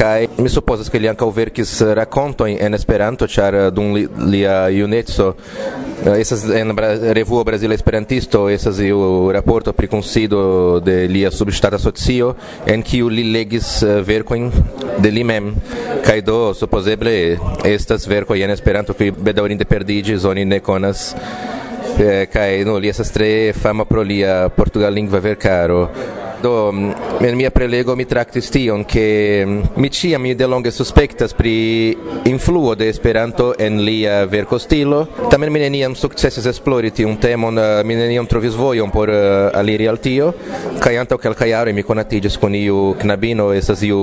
kai 0.00 0.28
mi 0.38 0.48
supozas 0.48 0.88
ke 0.90 0.98
li 0.98 1.08
ankaŭ 1.10 1.28
verkis 1.34 1.72
rakontojn 1.98 2.58
en 2.64 2.76
Esperanto, 2.78 3.26
ĉar 3.28 3.56
dum 3.74 3.94
li, 3.96 4.06
lia 4.32 4.62
juneco 4.72 5.34
esas 6.06 6.44
en 6.48 6.76
revuo 6.76 7.44
Brazila 7.44 7.74
Esperantisto 7.74 8.48
esas 8.48 8.80
iu 8.80 9.30
raporto 9.32 9.72
pri 9.72 9.88
kunsido 9.88 10.80
de 10.80 11.06
lia 11.08 11.30
subŝtata 11.30 11.78
socio 11.78 12.34
en 12.66 12.82
kiu 12.82 13.08
li 13.08 13.24
legis 13.32 13.82
uh, 13.82 14.00
verkojn 14.00 14.50
de 14.98 15.10
li 15.10 15.24
mem 15.24 15.54
kaj 16.04 16.20
do 16.22 16.54
estas 17.64 18.08
verkoj 18.08 18.40
en 18.42 18.50
Esperanto 18.50 18.94
kiuj 18.94 19.12
bedaŭrinde 19.12 19.64
perdiĝis 19.64 20.24
oni 20.24 20.44
ne 20.44 20.60
konas 20.60 21.14
eh, 21.98 22.26
kaj 22.32 22.64
no 22.64 22.78
li 22.78 22.88
estas 22.88 23.12
tre 23.12 23.52
fama 23.52 23.84
pro 23.84 24.02
lia 24.02 24.48
portugallingva 24.48 25.20
verkaro 25.20 25.88
Do 26.42 26.72
mm, 26.72 27.24
en 27.24 27.36
mia 27.36 27.50
prelego 27.50 27.96
mi 27.96 28.04
traktis 28.04 28.48
tion 28.50 28.84
ke 28.88 29.44
mm, 29.46 29.76
mi 29.76 29.90
ĉiam 29.92 30.22
mi 30.22 30.34
delonge 30.34 30.70
suspektas 30.72 31.34
pri 31.36 31.96
influo 32.24 32.74
de 32.74 32.88
Esperanto 32.88 33.52
en 33.58 33.80
lia 33.84 34.24
verkostilo. 34.24 35.06
Tamen 35.30 35.52
mi 35.52 35.60
neniam 35.60 35.94
sukcesis 35.94 36.46
esplori 36.46 36.90
tiun 36.96 37.18
temon, 37.20 37.58
eh, 37.58 37.82
mi 37.84 37.94
neniam 37.94 38.26
trovis 38.26 38.56
vojon 38.56 38.90
por 38.90 39.12
uh, 39.12 39.50
aliri 39.54 39.88
al 39.88 40.00
tio. 40.00 40.32
Kaj 40.80 40.96
antaŭ 41.02 41.18
kelkaj 41.20 41.50
jaroj 41.50 41.74
mi 41.76 41.84
konatiĝis 41.84 42.38
kun 42.40 42.54
iu 42.56 42.94
knabino, 43.00 43.50
estas 43.52 43.82
iu 43.84 44.00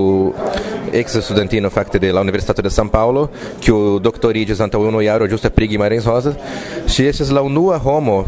ex 0.94 1.18
studentino 1.26 1.70
fakte 1.70 2.00
de 2.00 2.14
la 2.14 2.22
Universitato 2.22 2.62
de 2.62 2.70
San 2.70 2.90
Paulo, 2.90 3.28
kiu 3.62 4.00
doktoriĝis 4.00 4.62
antaŭ 4.62 4.86
unu 4.88 5.02
jaro 5.02 5.28
ĝuste 5.28 5.50
pri 5.50 5.74
Guimarães 5.74 6.06
Rosa. 6.06 6.36
Ŝi 6.88 7.10
estis 7.10 7.34
la 7.34 7.42
unua 7.42 7.82
homo 7.82 8.24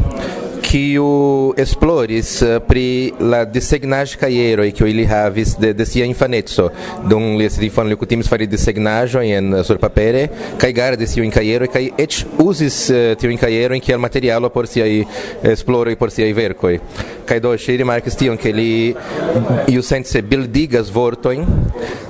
kiu 0.69 1.53
esploris 1.57 2.35
uh, 2.45 2.59
pri 2.61 3.11
la 3.19 3.41
desegnaj 3.49 4.13
kajero 4.21 4.67
kiu 4.77 4.87
ili 4.87 5.05
havis 5.09 5.55
de, 5.57 5.71
de 5.73 5.85
sia 5.85 6.05
infaneco 6.05 6.67
dum 7.09 7.31
li 7.39 7.47
estis 7.47 7.65
infano 7.65 7.89
li 7.89 7.97
kutimis 7.97 8.29
fari 8.29 8.45
desegnaĵo 8.47 9.23
en 9.25 9.53
uh, 9.53 9.63
sur 9.65 9.79
papere 9.81 10.27
kaj 10.61 10.71
gardis 10.77 11.15
tiujn 11.17 11.33
kajeroj 11.33 11.71
kaj 11.73 11.85
eĉ 12.05 12.19
uzis 12.45 12.77
uh, 12.93 12.99
tiujn 13.17 13.41
kajerojn 13.41 13.81
kiel 13.81 13.97
materialo 14.03 14.51
por 14.53 14.69
siaj 14.69 15.01
esploroj 15.55 15.97
por 15.97 16.13
siaj 16.13 16.29
verkoj 16.37 16.75
kaj 17.25 17.41
do 17.45 17.55
ŝi 17.57 17.79
rimarkis 17.81 18.19
tion 18.21 18.37
ke 18.37 18.53
li 18.53 18.69
iusence 19.73 20.21
bildigas 20.21 20.93
vortojn 20.93 21.47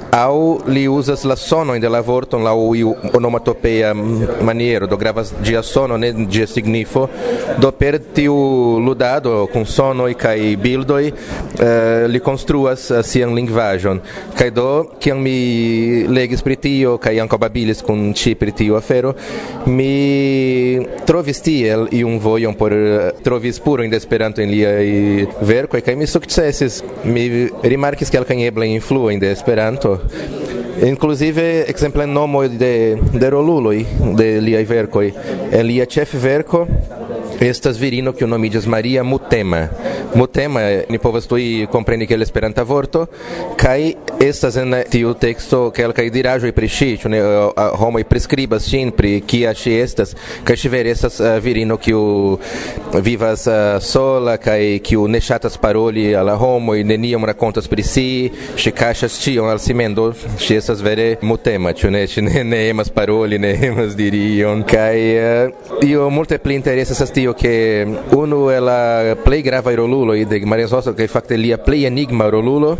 au 0.10 0.62
li 0.66 0.88
usas 0.88 1.24
la 1.24 1.36
sono 1.36 1.74
in 1.76 1.82
de 1.82 1.88
la 1.88 2.02
vorton 2.02 2.44
la 2.44 2.54
onomatopeia 2.54 3.94
mm, 3.94 4.42
maniero 4.42 4.88
do 4.88 4.98
gravas 4.98 5.34
dia 5.42 5.62
sono 5.62 5.96
ne 5.98 6.14
dia 6.26 6.46
signifo. 6.46 7.10
Do 7.58 7.72
per 7.72 8.00
tiu 8.00 8.80
ludado 8.80 9.48
con 9.52 9.66
sono 9.66 10.08
e 10.08 10.16
kai 10.16 10.58
bildoi 10.58 11.14
eh, 11.60 12.08
li 12.08 12.20
construas 12.20 12.90
eh, 12.90 13.04
sian 13.04 13.34
linguajon 13.34 14.02
kai 14.34 14.52
do 14.52 14.96
kiam 14.98 15.20
mi 15.20 16.08
legis 16.08 16.42
pri 16.42 16.60
tio 16.60 16.98
kai 16.98 17.20
anko 17.20 17.38
babilis 17.38 17.82
con 17.82 18.14
ci 18.14 18.36
pri 18.36 18.54
tiu 18.54 18.76
afero 18.76 19.16
mi 19.66 20.88
trovis 21.06 21.42
tiel 21.42 21.88
un 21.92 22.18
vojon 22.20 22.56
por 22.56 22.74
eh, 22.74 23.14
trovis 23.22 23.60
puro 23.60 23.84
in 23.84 23.94
Esperanto 23.94 24.42
en 24.42 24.50
liaj 24.50 25.28
verko 25.42 25.78
kai 25.84 25.96
mi 25.96 26.08
sukcesis 26.08 26.84
mi 27.04 27.50
rimarkis 27.62 28.10
kelkajn 28.10 28.40
eblajn 28.48 28.72
influojn 28.80 29.20
de 29.20 29.32
Esperanto 29.32 29.99
inclusive 30.82 31.66
exemple 31.70 32.06
nomo 32.08 32.48
de 32.48 32.98
de 33.14 33.30
roluloi 33.30 33.86
de 34.16 34.30
liaj 34.42 34.64
verkoj. 34.70 35.08
En 35.52 35.66
lia 35.68 35.86
ĉefverko 35.86 36.66
estas 37.40 37.78
virino 37.80 38.14
que 38.14 38.26
o 38.26 38.28
nome 38.28 38.50
diz 38.50 38.66
Maria 38.66 39.04
Mutema. 39.04 39.70
Mutema, 40.14 40.60
ni 40.90 40.98
povas 40.98 41.28
tui 41.28 41.68
kompreni 41.72 42.08
ke 42.08 42.16
Esperanta 42.16 42.64
vorto, 42.64 43.06
kaj 43.58 43.94
estas 44.20 44.58
en 44.58 44.76
tiu 44.90 45.14
teksto 45.14 45.70
kelkaj 45.72 46.10
diraĵoj 46.10 46.52
pri 46.52 46.68
ŝi, 46.68 46.90
ĉu 47.02 47.10
ne 47.10 47.20
homoj 47.80 48.04
priskribas 48.10 48.68
ŝin 48.68 48.92
pri 48.92 49.22
kia 49.22 49.54
ŝi 49.54 49.76
estas, 49.80 50.16
kaj 50.44 50.58
ŝi 50.58 50.70
vere 50.70 50.92
estas 50.92 51.22
virino 51.44 51.78
kiu 51.78 52.02
vivas 53.06 53.46
sola 53.86 54.38
kaj 54.38 54.80
kiu 54.84 55.08
ne 55.08 55.22
ŝatas 55.22 55.58
paroli 55.62 56.10
al 56.16 56.26
la 56.26 56.36
homoj, 56.36 56.84
neniam 56.84 57.26
rakontas 57.26 57.68
pri 57.68 57.86
si, 57.86 58.08
ŝi 58.58 58.74
kaŝas 58.76 59.20
ĉion 59.24 59.50
al 59.50 59.62
si 59.62 59.74
mem, 59.74 59.96
estas 60.50 60.82
vere 60.82 61.18
mutema, 61.22 61.72
ĉu 61.74 61.90
ne? 61.92 62.04
Ŝi 62.08 62.22
ne, 62.22 62.44
ne 62.44 62.60
emas 62.70 62.90
paroli, 62.94 63.40
ne 63.40 63.54
emas 63.70 63.96
diri 63.98 64.22
ion, 64.40 64.64
kaj 64.68 64.98
io 65.86 66.10
multe 66.10 66.38
pli 66.38 66.58
interesas 66.60 67.12
tio 67.12 67.29
io 67.30 67.34
che 67.34 67.86
uno 68.10 68.50
è 68.50 68.60
la 68.60 69.16
play 69.22 69.42
grava 69.42 69.72
irolulo 69.72 70.14
e 70.14 70.26
de 70.26 70.44
Maria 70.46 70.68
Rosa 70.68 70.94
che 70.94 71.08
fatte 71.08 71.36
lì 71.36 71.56
play 71.58 71.86
enigma 71.86 72.26
irolulo 72.26 72.78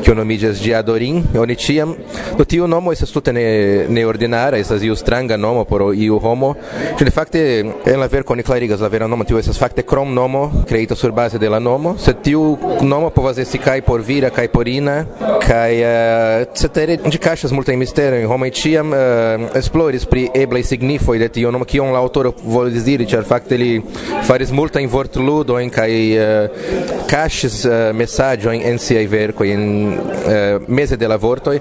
che 0.00 0.10
uno 0.10 0.24
mi 0.24 0.36
dice 0.36 0.74
adorin 0.74 1.28
ogni 1.34 1.56
ciam 1.56 1.94
do 2.36 2.44
tio 2.44 2.66
nomo 2.66 2.92
è 2.92 2.96
tutto 2.96 3.30
ne 3.30 3.86
ne 3.86 3.86
né, 3.86 4.04
ordinare 4.04 4.60
è 4.60 4.74
io 4.80 4.94
stranga 4.94 5.36
nomo 5.36 5.64
però 5.64 5.92
io 5.92 6.18
homo 6.20 6.56
cioè 6.96 7.10
fatte 7.10 7.82
è 7.82 7.94
la 7.94 8.08
ver 8.08 8.24
con 8.24 8.38
i 8.38 8.42
clarigas 8.42 8.80
la 8.80 8.88
vera 8.88 9.06
nomo 9.06 9.24
tio 9.24 9.38
è 9.38 9.42
fatte 9.42 9.82
é 9.82 9.84
crom 9.84 10.12
nomo 10.12 10.62
creato 10.66 10.94
sur 10.94 11.12
base 11.12 11.38
della 11.38 11.58
nomo. 11.58 11.96
Se 11.96 12.20
tio 12.20 12.58
nomo 12.80 13.10
può 13.10 13.22
fazer 13.22 13.46
si 13.46 13.58
cai 13.58 13.82
por 13.82 14.02
vira 14.02 14.30
cai 14.30 14.48
por 14.48 14.66
ina 14.66 15.06
cai 15.38 15.80
uh, 15.80 16.48
se 16.52 16.70
tere 16.70 16.96
de 16.96 17.18
caixas 17.18 17.50
multa 17.52 17.72
mistero 17.76 18.16
in 18.16 18.26
homo 18.26 18.48
ciam 18.50 18.90
uh, 18.90 18.94
eh, 18.94 19.58
esplores 19.58 20.04
pri 20.06 20.30
ebla 20.32 20.62
signifoi 20.62 21.18
de 21.18 21.30
tio 21.30 21.50
nomo 21.50 21.64
che 21.64 21.78
é 21.78 21.80
un 21.80 21.92
l'autore 21.92 22.32
vuol 22.42 22.70
dire 22.70 23.06
cioè 23.06 23.22
fatte 23.22 23.56
lì 23.56 23.82
faris 24.20 24.50
multa 24.50 24.80
in 24.80 24.88
vort 24.88 25.16
ludo 25.16 25.58
in 25.58 25.70
kai 25.70 26.16
uh, 26.16 27.06
caches 27.06 27.64
uh, 27.64 27.90
messaggio 27.92 28.50
in 28.50 28.62
en 28.62 28.78
sia 28.78 29.06
verco 29.08 29.44
in 29.44 29.98
uh, 30.24 30.62
mese 30.66 30.96
de 30.96 31.06
la 31.06 31.16
vortoi 31.16 31.60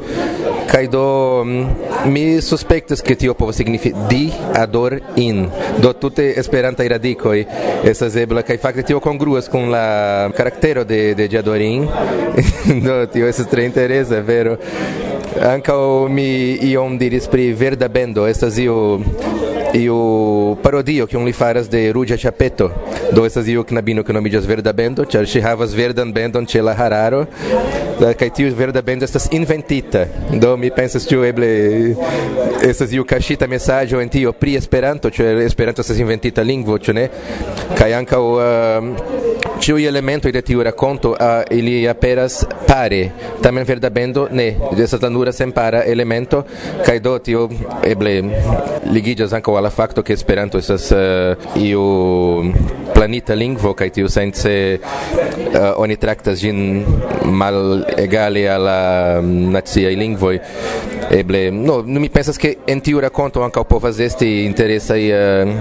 kai 0.72 0.88
do 0.88 1.42
um, 1.42 1.68
mi 2.06 2.40
suspectas 2.40 3.02
che 3.02 3.18
tio 3.18 3.34
povas 3.36 3.56
signifi 3.56 3.94
di 4.08 4.32
ador 4.54 5.02
in. 5.16 5.50
Do 5.80 5.98
tutte 5.98 6.34
esperanta 6.34 6.84
iradicoi 6.84 7.46
esa 7.84 8.10
zebla 8.10 8.42
kai 8.42 8.58
fakte 8.58 8.84
tio 8.84 9.00
congruas 9.00 9.50
con 9.50 9.70
la 9.70 10.32
caractero 10.34 10.86
de 10.86 11.14
de 11.14 11.28
Jadorin 11.28 11.90
do 12.86 13.08
tio 13.10 13.28
esa 13.28 13.44
tre 13.44 13.66
interesa 13.66 14.22
vero 14.22 14.58
anca 15.40 15.74
mi 16.10 16.58
iom 16.72 16.98
diris 16.98 17.28
pri 17.28 17.54
verda 17.54 17.88
bendo, 17.88 18.28
estas 18.28 18.58
io 18.58 19.00
io 19.74 20.56
parodio 20.62 21.08
kiun 21.08 21.24
li 21.26 21.32
faras 21.32 21.70
de 21.70 21.92
rugia 21.92 22.18
chapeto 22.18 22.72
Do 23.12 23.26
estas 23.26 23.46
io 23.48 23.66
knabino 23.66 24.04
che 24.04 24.14
nomigas 24.14 24.46
Verda 24.46 24.72
Bendo, 24.72 25.06
char 25.06 25.28
si 25.28 25.42
havas 25.42 25.74
verdan 25.74 26.14
bendon 26.14 26.46
ce 26.46 26.62
la 26.62 26.74
hararo, 26.74 27.28
kaj 28.00 28.30
tiu 28.32 28.56
verda 28.56 28.82
bendo 28.82 29.04
estas 29.04 29.28
inventita. 29.32 30.06
Do 30.32 30.56
mi 30.56 30.72
pensas 30.72 31.04
tiu 31.06 31.26
eble 31.28 31.94
estas 32.64 32.94
io 32.94 33.04
kashita 33.04 33.48
mesaĝo 33.48 34.00
en 34.00 34.10
tio 34.10 34.32
pri 34.32 34.56
Esperanto, 34.56 35.10
ĉu 35.10 35.28
Esperanto 35.44 35.82
estas 35.82 36.00
inventita 36.00 36.42
lingvo, 36.42 36.78
ĉu 36.80 36.94
ne? 36.94 37.10
Kaj 37.76 37.92
ankaŭ 38.00 38.24
uh, 38.32 39.51
Ciui 39.62 39.86
elemento 39.86 40.32
de 40.32 40.42
tiu 40.42 40.62
a 40.62 40.74
uh, 40.74 41.44
ili 41.52 41.88
aperas 41.88 42.48
pare, 42.68 43.12
tamen 43.42 43.64
verda 43.64 43.90
bendo 43.90 44.28
ne, 44.32 44.58
estas 44.76 45.02
la 45.02 45.10
nura 45.10 45.32
senpara 45.32 45.84
elemento, 45.86 46.44
kaj 46.84 47.00
do 47.00 47.20
tio 47.20 47.48
eble 47.84 48.24
ligiĝas 48.90 49.34
ankaŭ 49.38 49.58
al 49.58 49.64
la 49.64 49.70
fakto 49.70 50.02
ke 50.02 50.14
Esperanto 50.14 50.58
estas 50.58 50.90
uh, 50.92 51.38
iu 51.62 51.84
planita 52.96 53.36
lingvo 53.36 53.76
kaj 53.78 53.90
tiu 53.94 54.10
sence 54.10 54.52
uh, 54.80 55.54
eh, 55.54 55.72
oni 55.78 55.96
traktas 55.98 56.42
ĝin 56.42 56.84
mal 57.26 57.86
egale 57.98 58.48
al 58.50 58.66
la 58.66 58.82
um, 59.20 59.30
mm, 59.30 59.54
naciaj 59.56 59.94
lingvoj 59.96 60.36
eble 61.12 61.52
no 61.52 61.82
mi 61.84 62.10
pensas 62.10 62.38
che 62.38 62.58
en 62.66 62.82
tiu 62.82 63.00
rakonto 63.00 63.44
ankaŭ 63.44 63.66
povas 63.68 64.00
esti 64.00 64.30
interesaj 64.46 65.02
uh, 65.12 65.52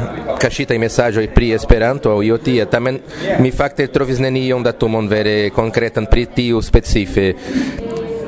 kaŝitaj 0.41 0.79
mesaĝoj 0.79 1.27
pri 1.35 1.51
Esperanto. 1.57 2.15
Aŭ 2.15 2.23
io 2.23 2.39
tia 2.39 2.67
tamen 2.71 3.01
mi 3.41 3.51
fakte 3.51 3.89
trovis 3.91 4.23
nenion 4.23 4.63
datumon 4.63 5.09
vere 5.11 5.51
konkretan 5.51 6.07
pri 6.07 6.27
tiu 6.35 6.63
specife. 6.63 7.33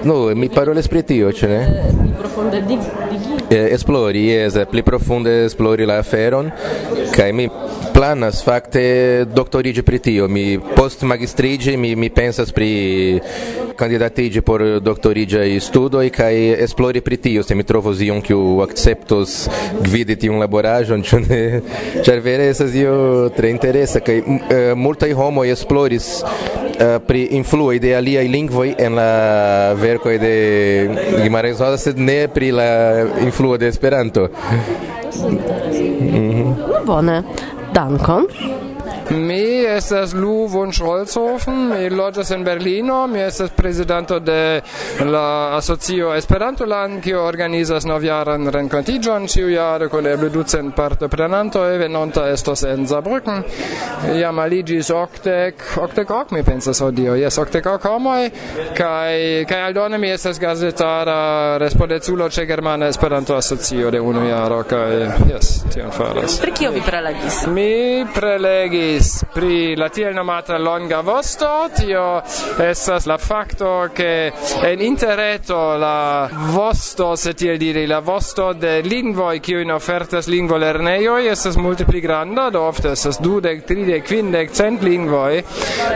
No 0.05 0.35
mi 0.35 0.49
parolas 0.51 0.89
pri 0.89 1.03
tio 1.07 1.31
ĉu 1.33 1.49
ne? 1.49 1.61
Profunde 2.19 2.61
dig, 2.67 2.83
dig 3.11 3.32
Eh, 3.53 3.75
esplori 3.75 4.31
es 4.33 4.55
pli 4.71 4.83
profunde 4.83 5.33
esplori 5.45 5.85
la 5.85 5.99
aferon 6.01 6.47
kaj 7.13 7.33
mi 7.37 7.49
planas 7.93 8.41
fakte 8.45 8.83
doktoriĝi 9.29 9.83
pri 9.85 9.99
tio. 9.99 10.29
Mi 10.29 10.59
post 10.77 11.03
magistrige 11.03 11.77
mi 11.77 11.93
mi 11.97 12.09
pensas 12.11 12.53
pri 12.53 13.21
kandidatiĝi 13.77 14.41
por 14.41 14.65
doktoriĝaj 14.81 15.61
studoj 15.61 16.09
kaj 16.15 16.39
esplori 16.65 17.01
pri 17.01 17.17
tio. 17.17 17.43
Se 17.43 17.55
mi 17.55 17.67
trovos 17.69 18.01
iun 18.01 18.23
kiu 18.25 18.63
akceptos 18.65 19.37
gvidi 19.85 20.17
tiun 20.17 20.41
laboraĵon 20.41 21.05
ĉu 21.05 21.21
ne 21.27 21.43
ĉar 22.07 22.25
vere 22.25 22.49
estas 22.55 22.73
io 22.75 23.29
tre 23.37 23.53
interesa 23.53 24.01
kaj 24.01 24.19
uh, 24.23 24.41
eh, 24.49 24.73
multaj 24.77 25.13
homoj 25.19 25.51
esploris 25.53 26.09
uh, 26.23 26.97
pri 27.07 27.27
influoj 27.37 27.77
de 27.83 27.95
aliaj 28.01 28.25
lingvoj 28.33 28.69
en 28.79 28.97
la 28.97 29.11
verkoj 29.77 30.17
de 30.23 30.35
Guimarães 31.19 31.61
Rosa 31.61 31.79
sed 31.91 31.99
ne 31.99 32.29
pri 32.33 32.51
la 32.57 32.71
influo 33.21 33.42
influo 33.43 33.59
de 33.59 33.67
Esperanto. 33.69 34.31
Mm 36.01 36.31
-hmm. 36.31 36.85
Bone. 36.85 37.25
Dankon. 37.73 38.27
Mi 39.13 39.65
estas 39.67 40.15
Lu 40.15 40.47
von 40.47 40.73
Scholzhofen, 40.73 41.69
mi 41.69 41.91
loĝas 41.91 42.31
en 42.33 42.45
Berlino, 42.45 43.07
mi 43.07 43.21
estas 43.21 43.51
prezidanto 43.53 44.19
de 44.19 44.61
la 45.05 45.57
asocio 45.57 46.15
Esperantoland, 46.17 47.03
kiu 47.05 47.19
organizas 47.21 47.85
novjaran 47.85 48.49
renkontiĝon 48.55 49.27
ĉiujare 49.29 49.89
kun 49.93 50.09
eble 50.09 50.31
ducent 50.33 50.73
partoprenantoj, 50.77 51.77
venonta 51.83 52.25
estos 52.33 52.65
en 52.65 52.87
Saarbrücken. 52.89 53.43
Jam 54.17 54.39
aliĝis 54.39 54.91
okdek, 54.97 55.67
okdek 55.83 56.15
ok 56.17 56.33
mi 56.33 56.43
pensas 56.47 56.81
hodiaŭ, 56.81 57.19
jes 57.21 57.39
okdek 57.45 57.69
ok 57.75 57.89
homoj, 57.93 58.31
kaj 58.79 59.45
kaj 59.49 59.61
aldone 59.67 60.01
mi 60.01 60.13
estas 60.15 60.41
gazetara 60.41 61.59
respondeculo 61.61 62.31
ĉe 62.33 62.47
Germana 62.49 62.89
Esperanto 62.89 63.37
Asocio 63.37 63.91
de 63.91 64.01
unu 64.01 64.25
jaro 64.29 64.63
kaj 64.65 64.89
jes 65.35 65.53
tion 65.75 65.93
faras. 65.93 66.41
Pri 66.41 66.57
kio 66.57 66.73
vi 66.73 66.81
prelegis? 66.87 67.43
Mi 67.53 68.07
prelegis 68.15 69.02
parolis 69.03 69.25
pri 69.33 69.77
la 69.77 69.89
tiel 69.89 70.15
nomata 70.15 70.59
longa 70.59 71.01
vosto, 71.01 71.69
tio 71.75 72.23
estas 72.59 73.07
la 73.07 73.19
facto 73.19 73.89
che 73.93 74.33
en 74.63 74.81
interreto 74.81 75.77
la 75.77 76.29
vosto, 76.51 77.17
se 77.17 77.35
tiel 77.35 77.57
diri, 77.59 77.87
la 77.87 78.01
vosto 78.01 78.53
de 78.53 78.81
lingvoi 78.83 79.41
kiu 79.41 79.61
in 79.61 79.73
offertas 79.73 80.27
lingvo 80.27 80.57
lerneioi 80.57 81.27
estas 81.27 81.57
multe 81.57 81.85
pli 81.85 82.01
granda, 82.01 82.51
do 82.51 82.63
ofte 82.63 82.93
estas 82.93 83.19
dudek, 83.21 83.65
tridek, 83.65 84.05
quindec, 84.05 84.53
cent 84.53 84.83
lingvoi, 84.83 85.43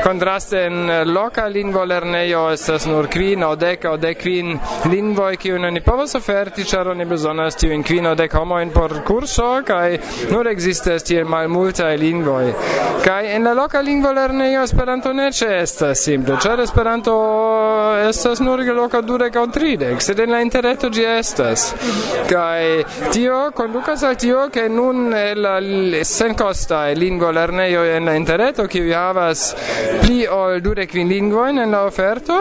contraste 0.03 0.65
en 0.65 1.13
loca 1.13 1.47
lingvo 1.47 1.85
lerneio 1.85 2.49
estas 2.51 2.87
nur 2.87 3.09
quin 3.09 3.45
o 3.45 3.55
dec 3.55 3.85
o 3.85 3.97
dec 3.97 4.19
quin 4.23 4.59
lingvoi 4.91 5.37
kiu 5.37 5.59
ni 5.59 5.81
povas 5.81 6.15
offerti, 6.15 6.65
char 6.65 6.89
oni 6.89 7.05
besonas 7.05 7.55
tiu 7.57 7.73
in 7.73 7.83
quin 7.83 8.07
o 8.07 8.15
dec 8.15 8.33
homoin 8.35 8.73
por 8.73 9.03
curso, 9.05 9.63
kai 9.65 9.99
nur 10.31 10.49
existas 10.49 11.05
tiel 11.05 11.27
mal 11.29 11.49
multae 11.49 11.97
lingvoi. 11.97 12.96
Kai 13.05 13.33
en 13.35 13.45
la 13.45 13.53
loka 13.55 13.81
lingvo 13.81 14.13
lernejo 14.13 14.63
Esperanto 14.63 15.13
ne 15.13 15.29
ĉe 15.33 15.49
estas 15.63 16.01
simple, 16.05 16.37
ĉar 16.43 16.61
Esperanto 16.63 17.15
eh, 17.99 18.09
estas 18.09 18.41
nur 18.41 18.63
loka 18.75 19.01
dudek 19.03 19.37
aŭ 19.37 19.45
tridek, 19.53 20.03
sed 20.03 20.21
en 20.21 20.33
la 20.35 20.41
interreto 20.43 20.89
ĝi 20.91 21.05
estas. 21.19 21.67
Kaj 22.31 23.11
tio 23.15 23.39
kondukas 23.57 24.03
al 24.07 24.17
tio, 24.17 24.47
ke 24.53 24.69
nun 24.69 25.11
la 25.11 25.57
senkostaj 26.05 26.95
lingvo 26.95 27.31
lernejoj 27.33 27.97
en 27.97 28.11
la 28.11 28.17
interreto, 28.19 28.67
kiuj 28.71 28.95
havas 28.95 29.45
pli 30.03 30.27
ol 30.31 30.61
dudek 30.63 30.91
kvin 30.91 31.11
lingvojn 31.11 31.63
en 31.65 31.75
la 31.75 31.85
oferto, 31.87 32.39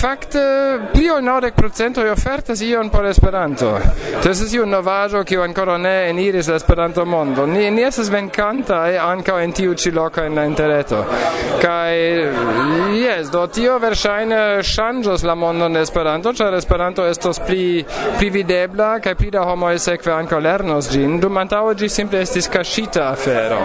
fakte 0.00 0.44
pli 0.92 1.10
ol 1.10 1.24
naŭdek 1.24 1.58
procentoj 1.58 2.08
ofertas 2.12 2.62
ion 2.62 2.90
por 2.90 3.06
Esperanto. 3.10 3.74
Tio 4.22 4.30
estas 4.30 4.54
iu 4.54 4.66
novaĵo 4.66 5.24
kiu 5.26 5.42
ankoraŭ 5.44 5.78
ne 5.82 5.94
eniris 6.10 6.48
la 6.48 6.58
Esperanto 6.60 7.04
mondo. 7.04 7.46
Ni, 7.46 7.70
ni 7.70 7.82
estas 7.86 8.10
venkantaj 8.12 8.98
ankaŭ 9.02 9.38
en 9.42 9.52
tio 9.52 9.63
tiu 9.64 9.74
ĉi 9.74 9.90
loko 9.96 10.20
en 10.20 10.34
la 10.36 10.44
interreto. 10.44 10.98
Kaj 11.62 11.92
jes, 12.98 13.30
do 13.32 13.46
tio 13.48 13.78
verŝajne 13.80 14.40
ŝanĝos 14.68 15.22
la 15.24 15.34
mondon 15.34 15.72
de 15.72 15.80
Esperanto, 15.80 16.34
ĉar 16.36 16.56
Esperanto 16.58 17.06
estos 17.08 17.40
pli 17.46 17.84
pli 18.18 18.28
videbla 18.34 18.98
kaj 19.00 19.14
pli 19.16 19.30
da 19.32 19.44
homoj 19.48 19.78
sekve 19.80 20.12
ankaŭ 20.12 20.40
lernos 20.44 20.90
ĝin. 20.92 21.16
Dum 21.22 21.38
antaŭe 21.40 21.72
ĝi 21.80 21.88
simple 21.88 22.20
estis 22.26 22.48
kaŝita 22.52 23.06
afero. 23.14 23.62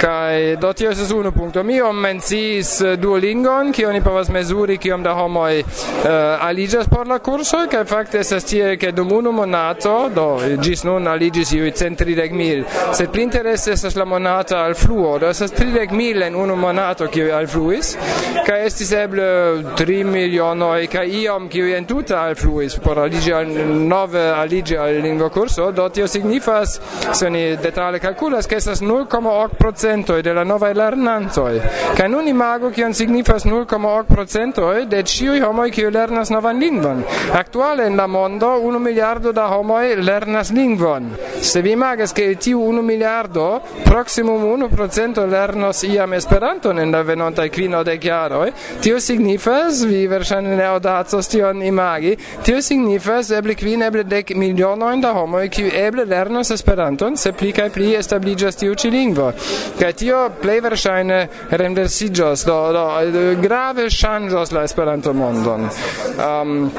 Kaj 0.00 0.56
do 0.62 0.70
tio 0.78 0.92
estas 0.94 1.10
unu 1.10 1.32
punkto. 1.34 1.64
Mi 1.66 1.80
om 1.82 1.98
menciis 1.98 2.76
Duolingon, 3.02 3.72
kiu 3.74 3.88
oni 3.90 4.02
povas 4.04 4.30
mezuri 4.30 4.78
kiom 4.78 5.02
da 5.02 5.16
homoj 5.18 5.58
uh, 5.58 6.46
aliĝas 6.46 6.86
por 6.92 7.10
la 7.10 7.18
kurso 7.18 7.64
kaj 7.70 7.82
fakte 7.90 8.22
estas 8.22 8.46
tie 8.46 8.76
ke 8.78 8.92
dum 8.92 9.10
unu 9.18 9.32
monato, 9.32 9.96
do 10.14 10.28
ĝis 10.62 10.84
nun 10.86 11.10
aliĝis 11.10 11.54
iuj 11.58 11.74
centridek 11.82 12.32
mil, 12.32 12.62
sed 12.94 13.10
pli 13.10 13.26
interese 13.26 13.74
estas 13.74 13.98
la 13.98 14.06
monata 14.06 14.62
alfluo, 14.62 15.18
do 15.18 15.31
estas 15.32 15.52
30.000 15.56 16.26
en 16.26 16.36
unu 16.36 16.56
monato 16.56 17.08
kiuj 17.12 17.32
alfluis, 17.34 17.96
kaj 18.46 18.66
estis 18.66 18.92
eble 18.96 19.26
tri 19.78 20.02
milionoj 20.04 20.86
kaj 20.92 21.06
iom 21.22 21.48
kiuj 21.52 21.76
entute 21.76 22.14
alfluis 22.16 22.76
por 22.84 22.98
aliĝi 23.02 23.32
al 23.34 23.50
nove 23.88 24.22
aliĝi 24.30 24.76
al 24.78 25.00
lingvokurso, 25.04 25.70
do 25.72 25.88
tio 25.88 26.06
signifas, 26.08 26.78
se 27.12 27.30
ni 27.30 27.56
detale 27.56 27.98
kalkulas, 28.02 28.46
ke 28.46 28.56
estas 28.56 28.82
0,8% 28.82 30.20
de 30.22 30.34
la 30.34 30.44
novaj 30.44 30.72
lernantoj. 30.74 31.60
Kaj 31.96 32.08
nun 32.08 32.28
imagu 32.28 32.70
kion 32.74 32.94
signifas 32.94 33.46
0,8% 33.46 34.84
de 34.90 35.02
ĉiuj 35.02 35.40
homoj 35.46 35.70
kiuj 35.70 35.90
lernas 35.94 36.30
novan 36.30 36.60
lingvon. 36.60 37.02
Aktuale 37.38 37.86
en 37.86 37.96
la 37.96 38.06
mondo 38.06 38.52
1 38.58 38.78
miliardo 38.78 39.32
da 39.32 39.48
homoj 39.52 39.94
lernas 39.96 40.50
lingvon. 40.50 41.10
Se 41.40 41.62
vi 41.62 41.72
imagas 41.72 42.12
ke 42.12 42.34
tiu 42.34 42.60
1 42.60 42.82
miliardo, 42.82 43.60
proksimum 43.84 44.44
1% 44.44 45.21
Esperanto 45.22 45.26
lernos 45.26 45.82
iam 45.82 46.12
Esperanton 46.12 46.78
en 46.78 46.90
la 46.90 47.02
venontaj 47.02 47.48
kvindek 47.48 48.04
jaroj, 48.04 48.50
tio 48.82 48.98
signifas, 49.00 49.82
vi 49.86 50.06
verŝajne 50.10 50.56
ne 50.56 50.64
aŭdacos 50.66 51.28
tion 51.30 51.62
imagi, 51.62 52.16
tio 52.42 52.62
signifas 52.62 53.30
eble 53.30 53.54
kvin, 53.54 53.82
eble 53.86 54.02
dek 54.04 54.32
milionojn 54.34 55.00
da 55.00 55.12
homoj, 55.14 55.48
kiuj 55.48 55.70
eble 55.78 56.04
lernos 56.04 56.50
Esperanton, 56.50 57.16
se 57.16 57.32
pli 57.32 57.52
kaj 57.52 57.68
pli 57.70 57.92
establiĝas 57.98 58.58
tiu 58.58 58.74
ĉi 58.74 58.90
lingvo. 58.90 59.30
Kaj 59.78 59.92
tio 60.02 60.24
plej 60.42 60.60
verŝajne 60.66 61.20
renversiĝos, 61.50 62.46
do, 62.48 62.58
do 63.14 63.24
grave 63.42 63.86
ŝanĝos 63.90 64.52
la 64.52 64.66
Esperanto-mondon. 64.66 65.68
Um, 66.18 66.70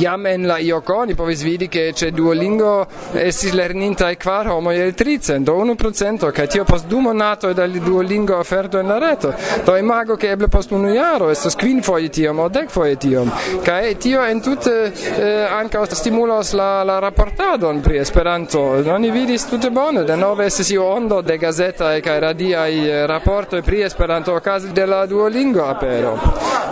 jam 0.00 0.26
en 0.26 0.48
la 0.50 0.58
IOKO 0.58 1.04
ni 1.06 1.14
povis 1.14 1.44
vidi 1.46 1.68
ke 1.70 1.92
ĉe 1.94 2.10
Duolingo 2.10 2.74
estis 3.22 3.54
lernintaj 3.54 4.14
kvar 4.18 4.50
homoj 4.50 4.74
el 4.82 4.94
tricent, 4.98 5.46
do 5.46 5.54
unu 5.62 5.76
procento, 5.78 6.32
kaj 6.34 6.46
tio 6.56 6.64
post 6.66 6.90
du 6.90 7.00
monatoj 7.04 7.54
da 7.54 7.66
Duolingo 7.80 8.36
offerto 8.36 8.78
en 8.78 8.88
la 8.88 8.98
reto 8.98 9.34
do 9.64 9.76
imago 9.76 10.16
che 10.16 10.30
eble 10.30 10.48
post 10.48 10.72
unu 10.72 10.92
jaro 10.94 11.30
estas 11.30 11.56
kvin 11.56 11.82
foje 11.82 12.08
tiom 12.08 12.38
o 12.38 12.48
dek 12.48 12.70
foje 12.70 12.96
tiom. 12.96 13.30
Kaj 13.64 13.94
tio 13.98 14.24
en 14.24 14.40
tute 14.40 14.92
eh, 15.18 15.46
ankaŭ 15.50 15.86
stimulos 15.90 16.52
la 16.52 16.84
la 16.84 16.98
raportadon 17.00 17.82
pri 17.82 17.98
Esperanto. 17.98 18.82
No 18.84 18.98
ni 18.98 19.10
vidis 19.10 19.46
tute 19.46 19.70
bone 19.70 20.04
de 20.04 20.16
nove 20.16 20.46
estis 20.46 20.70
io 20.70 20.84
ondo 20.84 21.22
de 21.22 21.38
gazeta 21.38 21.94
e 21.96 22.02
kaj 22.02 22.20
radia 22.20 22.68
i 22.68 22.88
eh, 22.88 23.06
rapporto 23.06 23.60
pri 23.62 23.82
Esperanto 23.82 24.34
okaze 24.34 24.72
de 24.72 24.86
la 24.86 25.06
Duolingo 25.06 25.64
apero. 25.64 26.18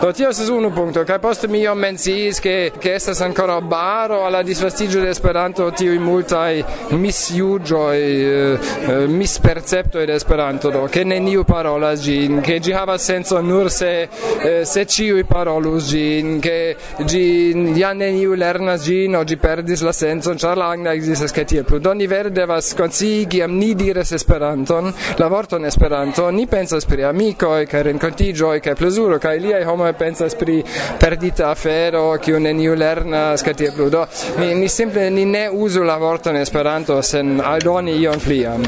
Do 0.01 0.13
tio 0.13 0.29
estas 0.29 0.49
unu 0.49 0.71
punkto 0.75 1.05
kaj 1.05 1.19
post 1.19 1.47
mi 1.47 1.61
io 1.61 1.75
menciis 1.75 2.41
che 2.41 2.73
che 2.79 2.95
estas 2.95 3.21
ancora 3.21 3.61
baro 3.61 4.25
alla 4.25 4.43
disvastigio 4.43 5.01
de 5.01 5.09
Esperanto 5.09 5.71
tiu 5.71 6.01
multaj 6.01 6.63
misjuĝo 6.91 7.93
e 7.93 7.99
eh, 7.99 8.59
eh, 8.89 9.07
mispercepto 9.09 9.99
de 9.99 10.15
Esperanto 10.15 10.71
do 10.71 10.87
che 10.95 11.03
neniu 11.03 11.43
parolas 11.43 12.03
gin 12.03 12.41
che 12.41 12.61
gi 12.61 12.71
havas 12.71 13.03
senso 13.03 13.41
nur 13.41 13.69
se 13.69 14.09
eh, 14.45 14.65
se 14.65 14.87
ciui 14.87 15.25
parolus 15.25 15.89
gin 15.89 16.39
che 16.39 16.77
gi 17.05 17.73
ja 17.75 17.93
neniu 17.93 18.35
lernas 18.35 18.85
gin 18.85 19.17
o 19.17 19.25
gi 19.25 19.37
perdis 19.37 19.81
la 19.81 19.91
senso 19.91 20.35
ĉar 20.35 20.57
la 20.57 20.69
angla 20.69 20.93
ekzistas 20.95 21.33
kaj 21.33 21.45
tiel 21.45 21.65
plu. 21.65 21.81
Do 21.81 21.93
ni 21.95 22.07
vere 22.07 22.31
devas 22.31 22.75
konsii 22.79 23.27
kiam 23.27 23.57
ni 23.59 23.75
diras 23.75 24.13
Esperanton 24.13 24.95
la 25.17 25.27
vorton 25.27 25.65
Esperanto 25.65 26.31
ni 26.31 26.47
pensas 26.47 26.87
pri 26.87 27.03
amikoj 27.11 27.67
kaj 27.67 27.83
renkontiĝoj 27.83 28.61
kaj 28.61 28.75
plezuro 28.79 29.19
kaj 29.19 29.41
liaj 29.41 29.65
homoj 29.65 29.93
pensas 29.99 30.39
pri 30.39 30.63
perdita 31.01 31.51
afero 31.51 32.05
kiu 32.23 32.39
neniu 32.39 32.77
lernas 32.77 33.43
kaj 33.43 33.55
tiel 33.55 33.75
plu. 33.75 33.91
Do 33.91 34.07
ni, 34.39 34.55
ni 34.55 34.69
simple 34.69 35.11
ni 35.11 35.25
ne 35.25 35.49
uzu 35.51 35.83
la 35.83 35.99
vorton 35.99 36.37
Esperanto 36.37 37.03
sen 37.03 37.41
aldoni 37.43 37.99
ion 37.99 38.23
plian. 38.23 38.63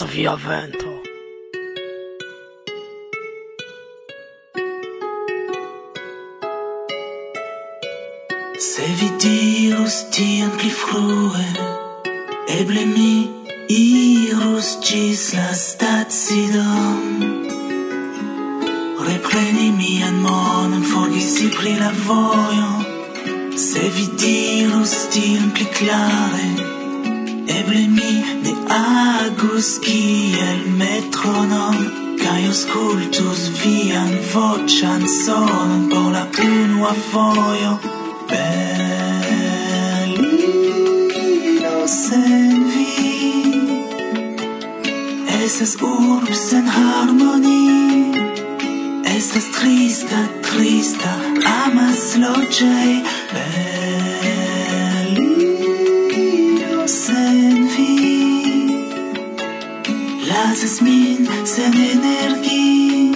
passa 0.00 0.04
via 0.06 0.34
vento. 0.34 1.02
Se 8.58 8.82
vi 8.82 9.10
dirus 9.18 10.08
tien 10.10 10.50
pli 10.56 10.70
frue, 10.70 11.46
eble 12.48 12.84
mi 12.86 13.28
irus 13.68 14.78
gis 14.80 15.34
la 15.34 15.52
stacidon. 15.52 16.98
Repreni 19.04 19.70
mian 19.72 20.20
monon, 20.22 20.82
forgisi 20.82 21.48
pri 21.48 21.76
la 21.78 21.92
vojon, 22.06 22.84
se 23.56 23.88
vi 23.94 24.08
dirus 24.16 25.08
tien 25.12 25.50
pli 25.50 25.66
klare, 25.76 26.69
Ebre 27.58 27.84
mi 27.96 28.12
ne 28.44 28.52
agus 28.80 29.68
kiel 29.84 30.60
metronom. 30.78 31.76
Kaj 32.20 32.40
auskultus 32.46 33.40
vian 33.60 34.10
voĉan 34.32 35.02
sonon 35.08 35.88
Por 35.90 36.08
la 36.14 36.24
unua 36.44 36.92
fojo 37.10 37.72
Belilo 38.30 38.58
sen 41.86 42.64
vi 42.74 42.86
Estas 45.44 45.72
urb 45.82 46.28
sen 46.42 46.66
harmoni 46.76 47.64
Estas 49.16 49.46
trista, 49.56 50.20
trista, 50.46 51.12
amas 51.56 52.02
loĝej 52.20 52.92
lasas 60.30 60.80
min 60.80 61.28
sen 61.44 61.74
energi. 61.94 63.14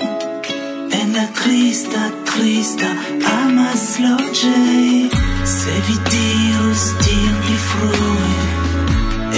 En 0.98 1.12
la 1.16 1.26
trista, 1.38 2.02
trista 2.28 2.90
amas 3.42 3.84
loĝej 4.04 5.10
Se 5.44 5.74
vi 5.86 5.96
dirus 6.10 6.84
tion 7.04 7.34
pli 7.44 7.56
frue. 7.68 8.54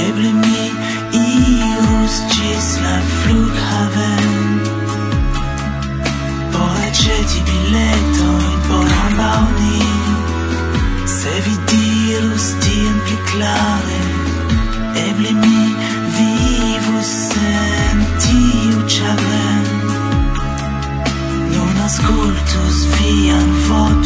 Eble 0.07 0.33
mi 0.43 0.63
irus 1.17 2.17
ĝis 2.35 2.69
la 2.85 2.97
flughaven 3.13 4.61
Por 6.53 6.75
aĉeti 6.89 7.41
biletojn 7.49 8.53
por 8.69 8.93
ambaŭ 9.07 9.41
ni 9.61 9.81
Se 11.17 11.35
vi 11.47 11.57
dirus 11.73 12.47
tion 12.65 13.01
pli 13.07 13.19
klare 13.33 14.01
Eble 15.09 15.33
mi 15.43 15.76
ascultus 21.97 22.85
vian 22.99 23.49
voce. 23.69 24.06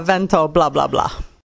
vento, 0.00 0.48
blah, 0.48 0.70
blah, 0.70 0.86
blah. 0.86 1.23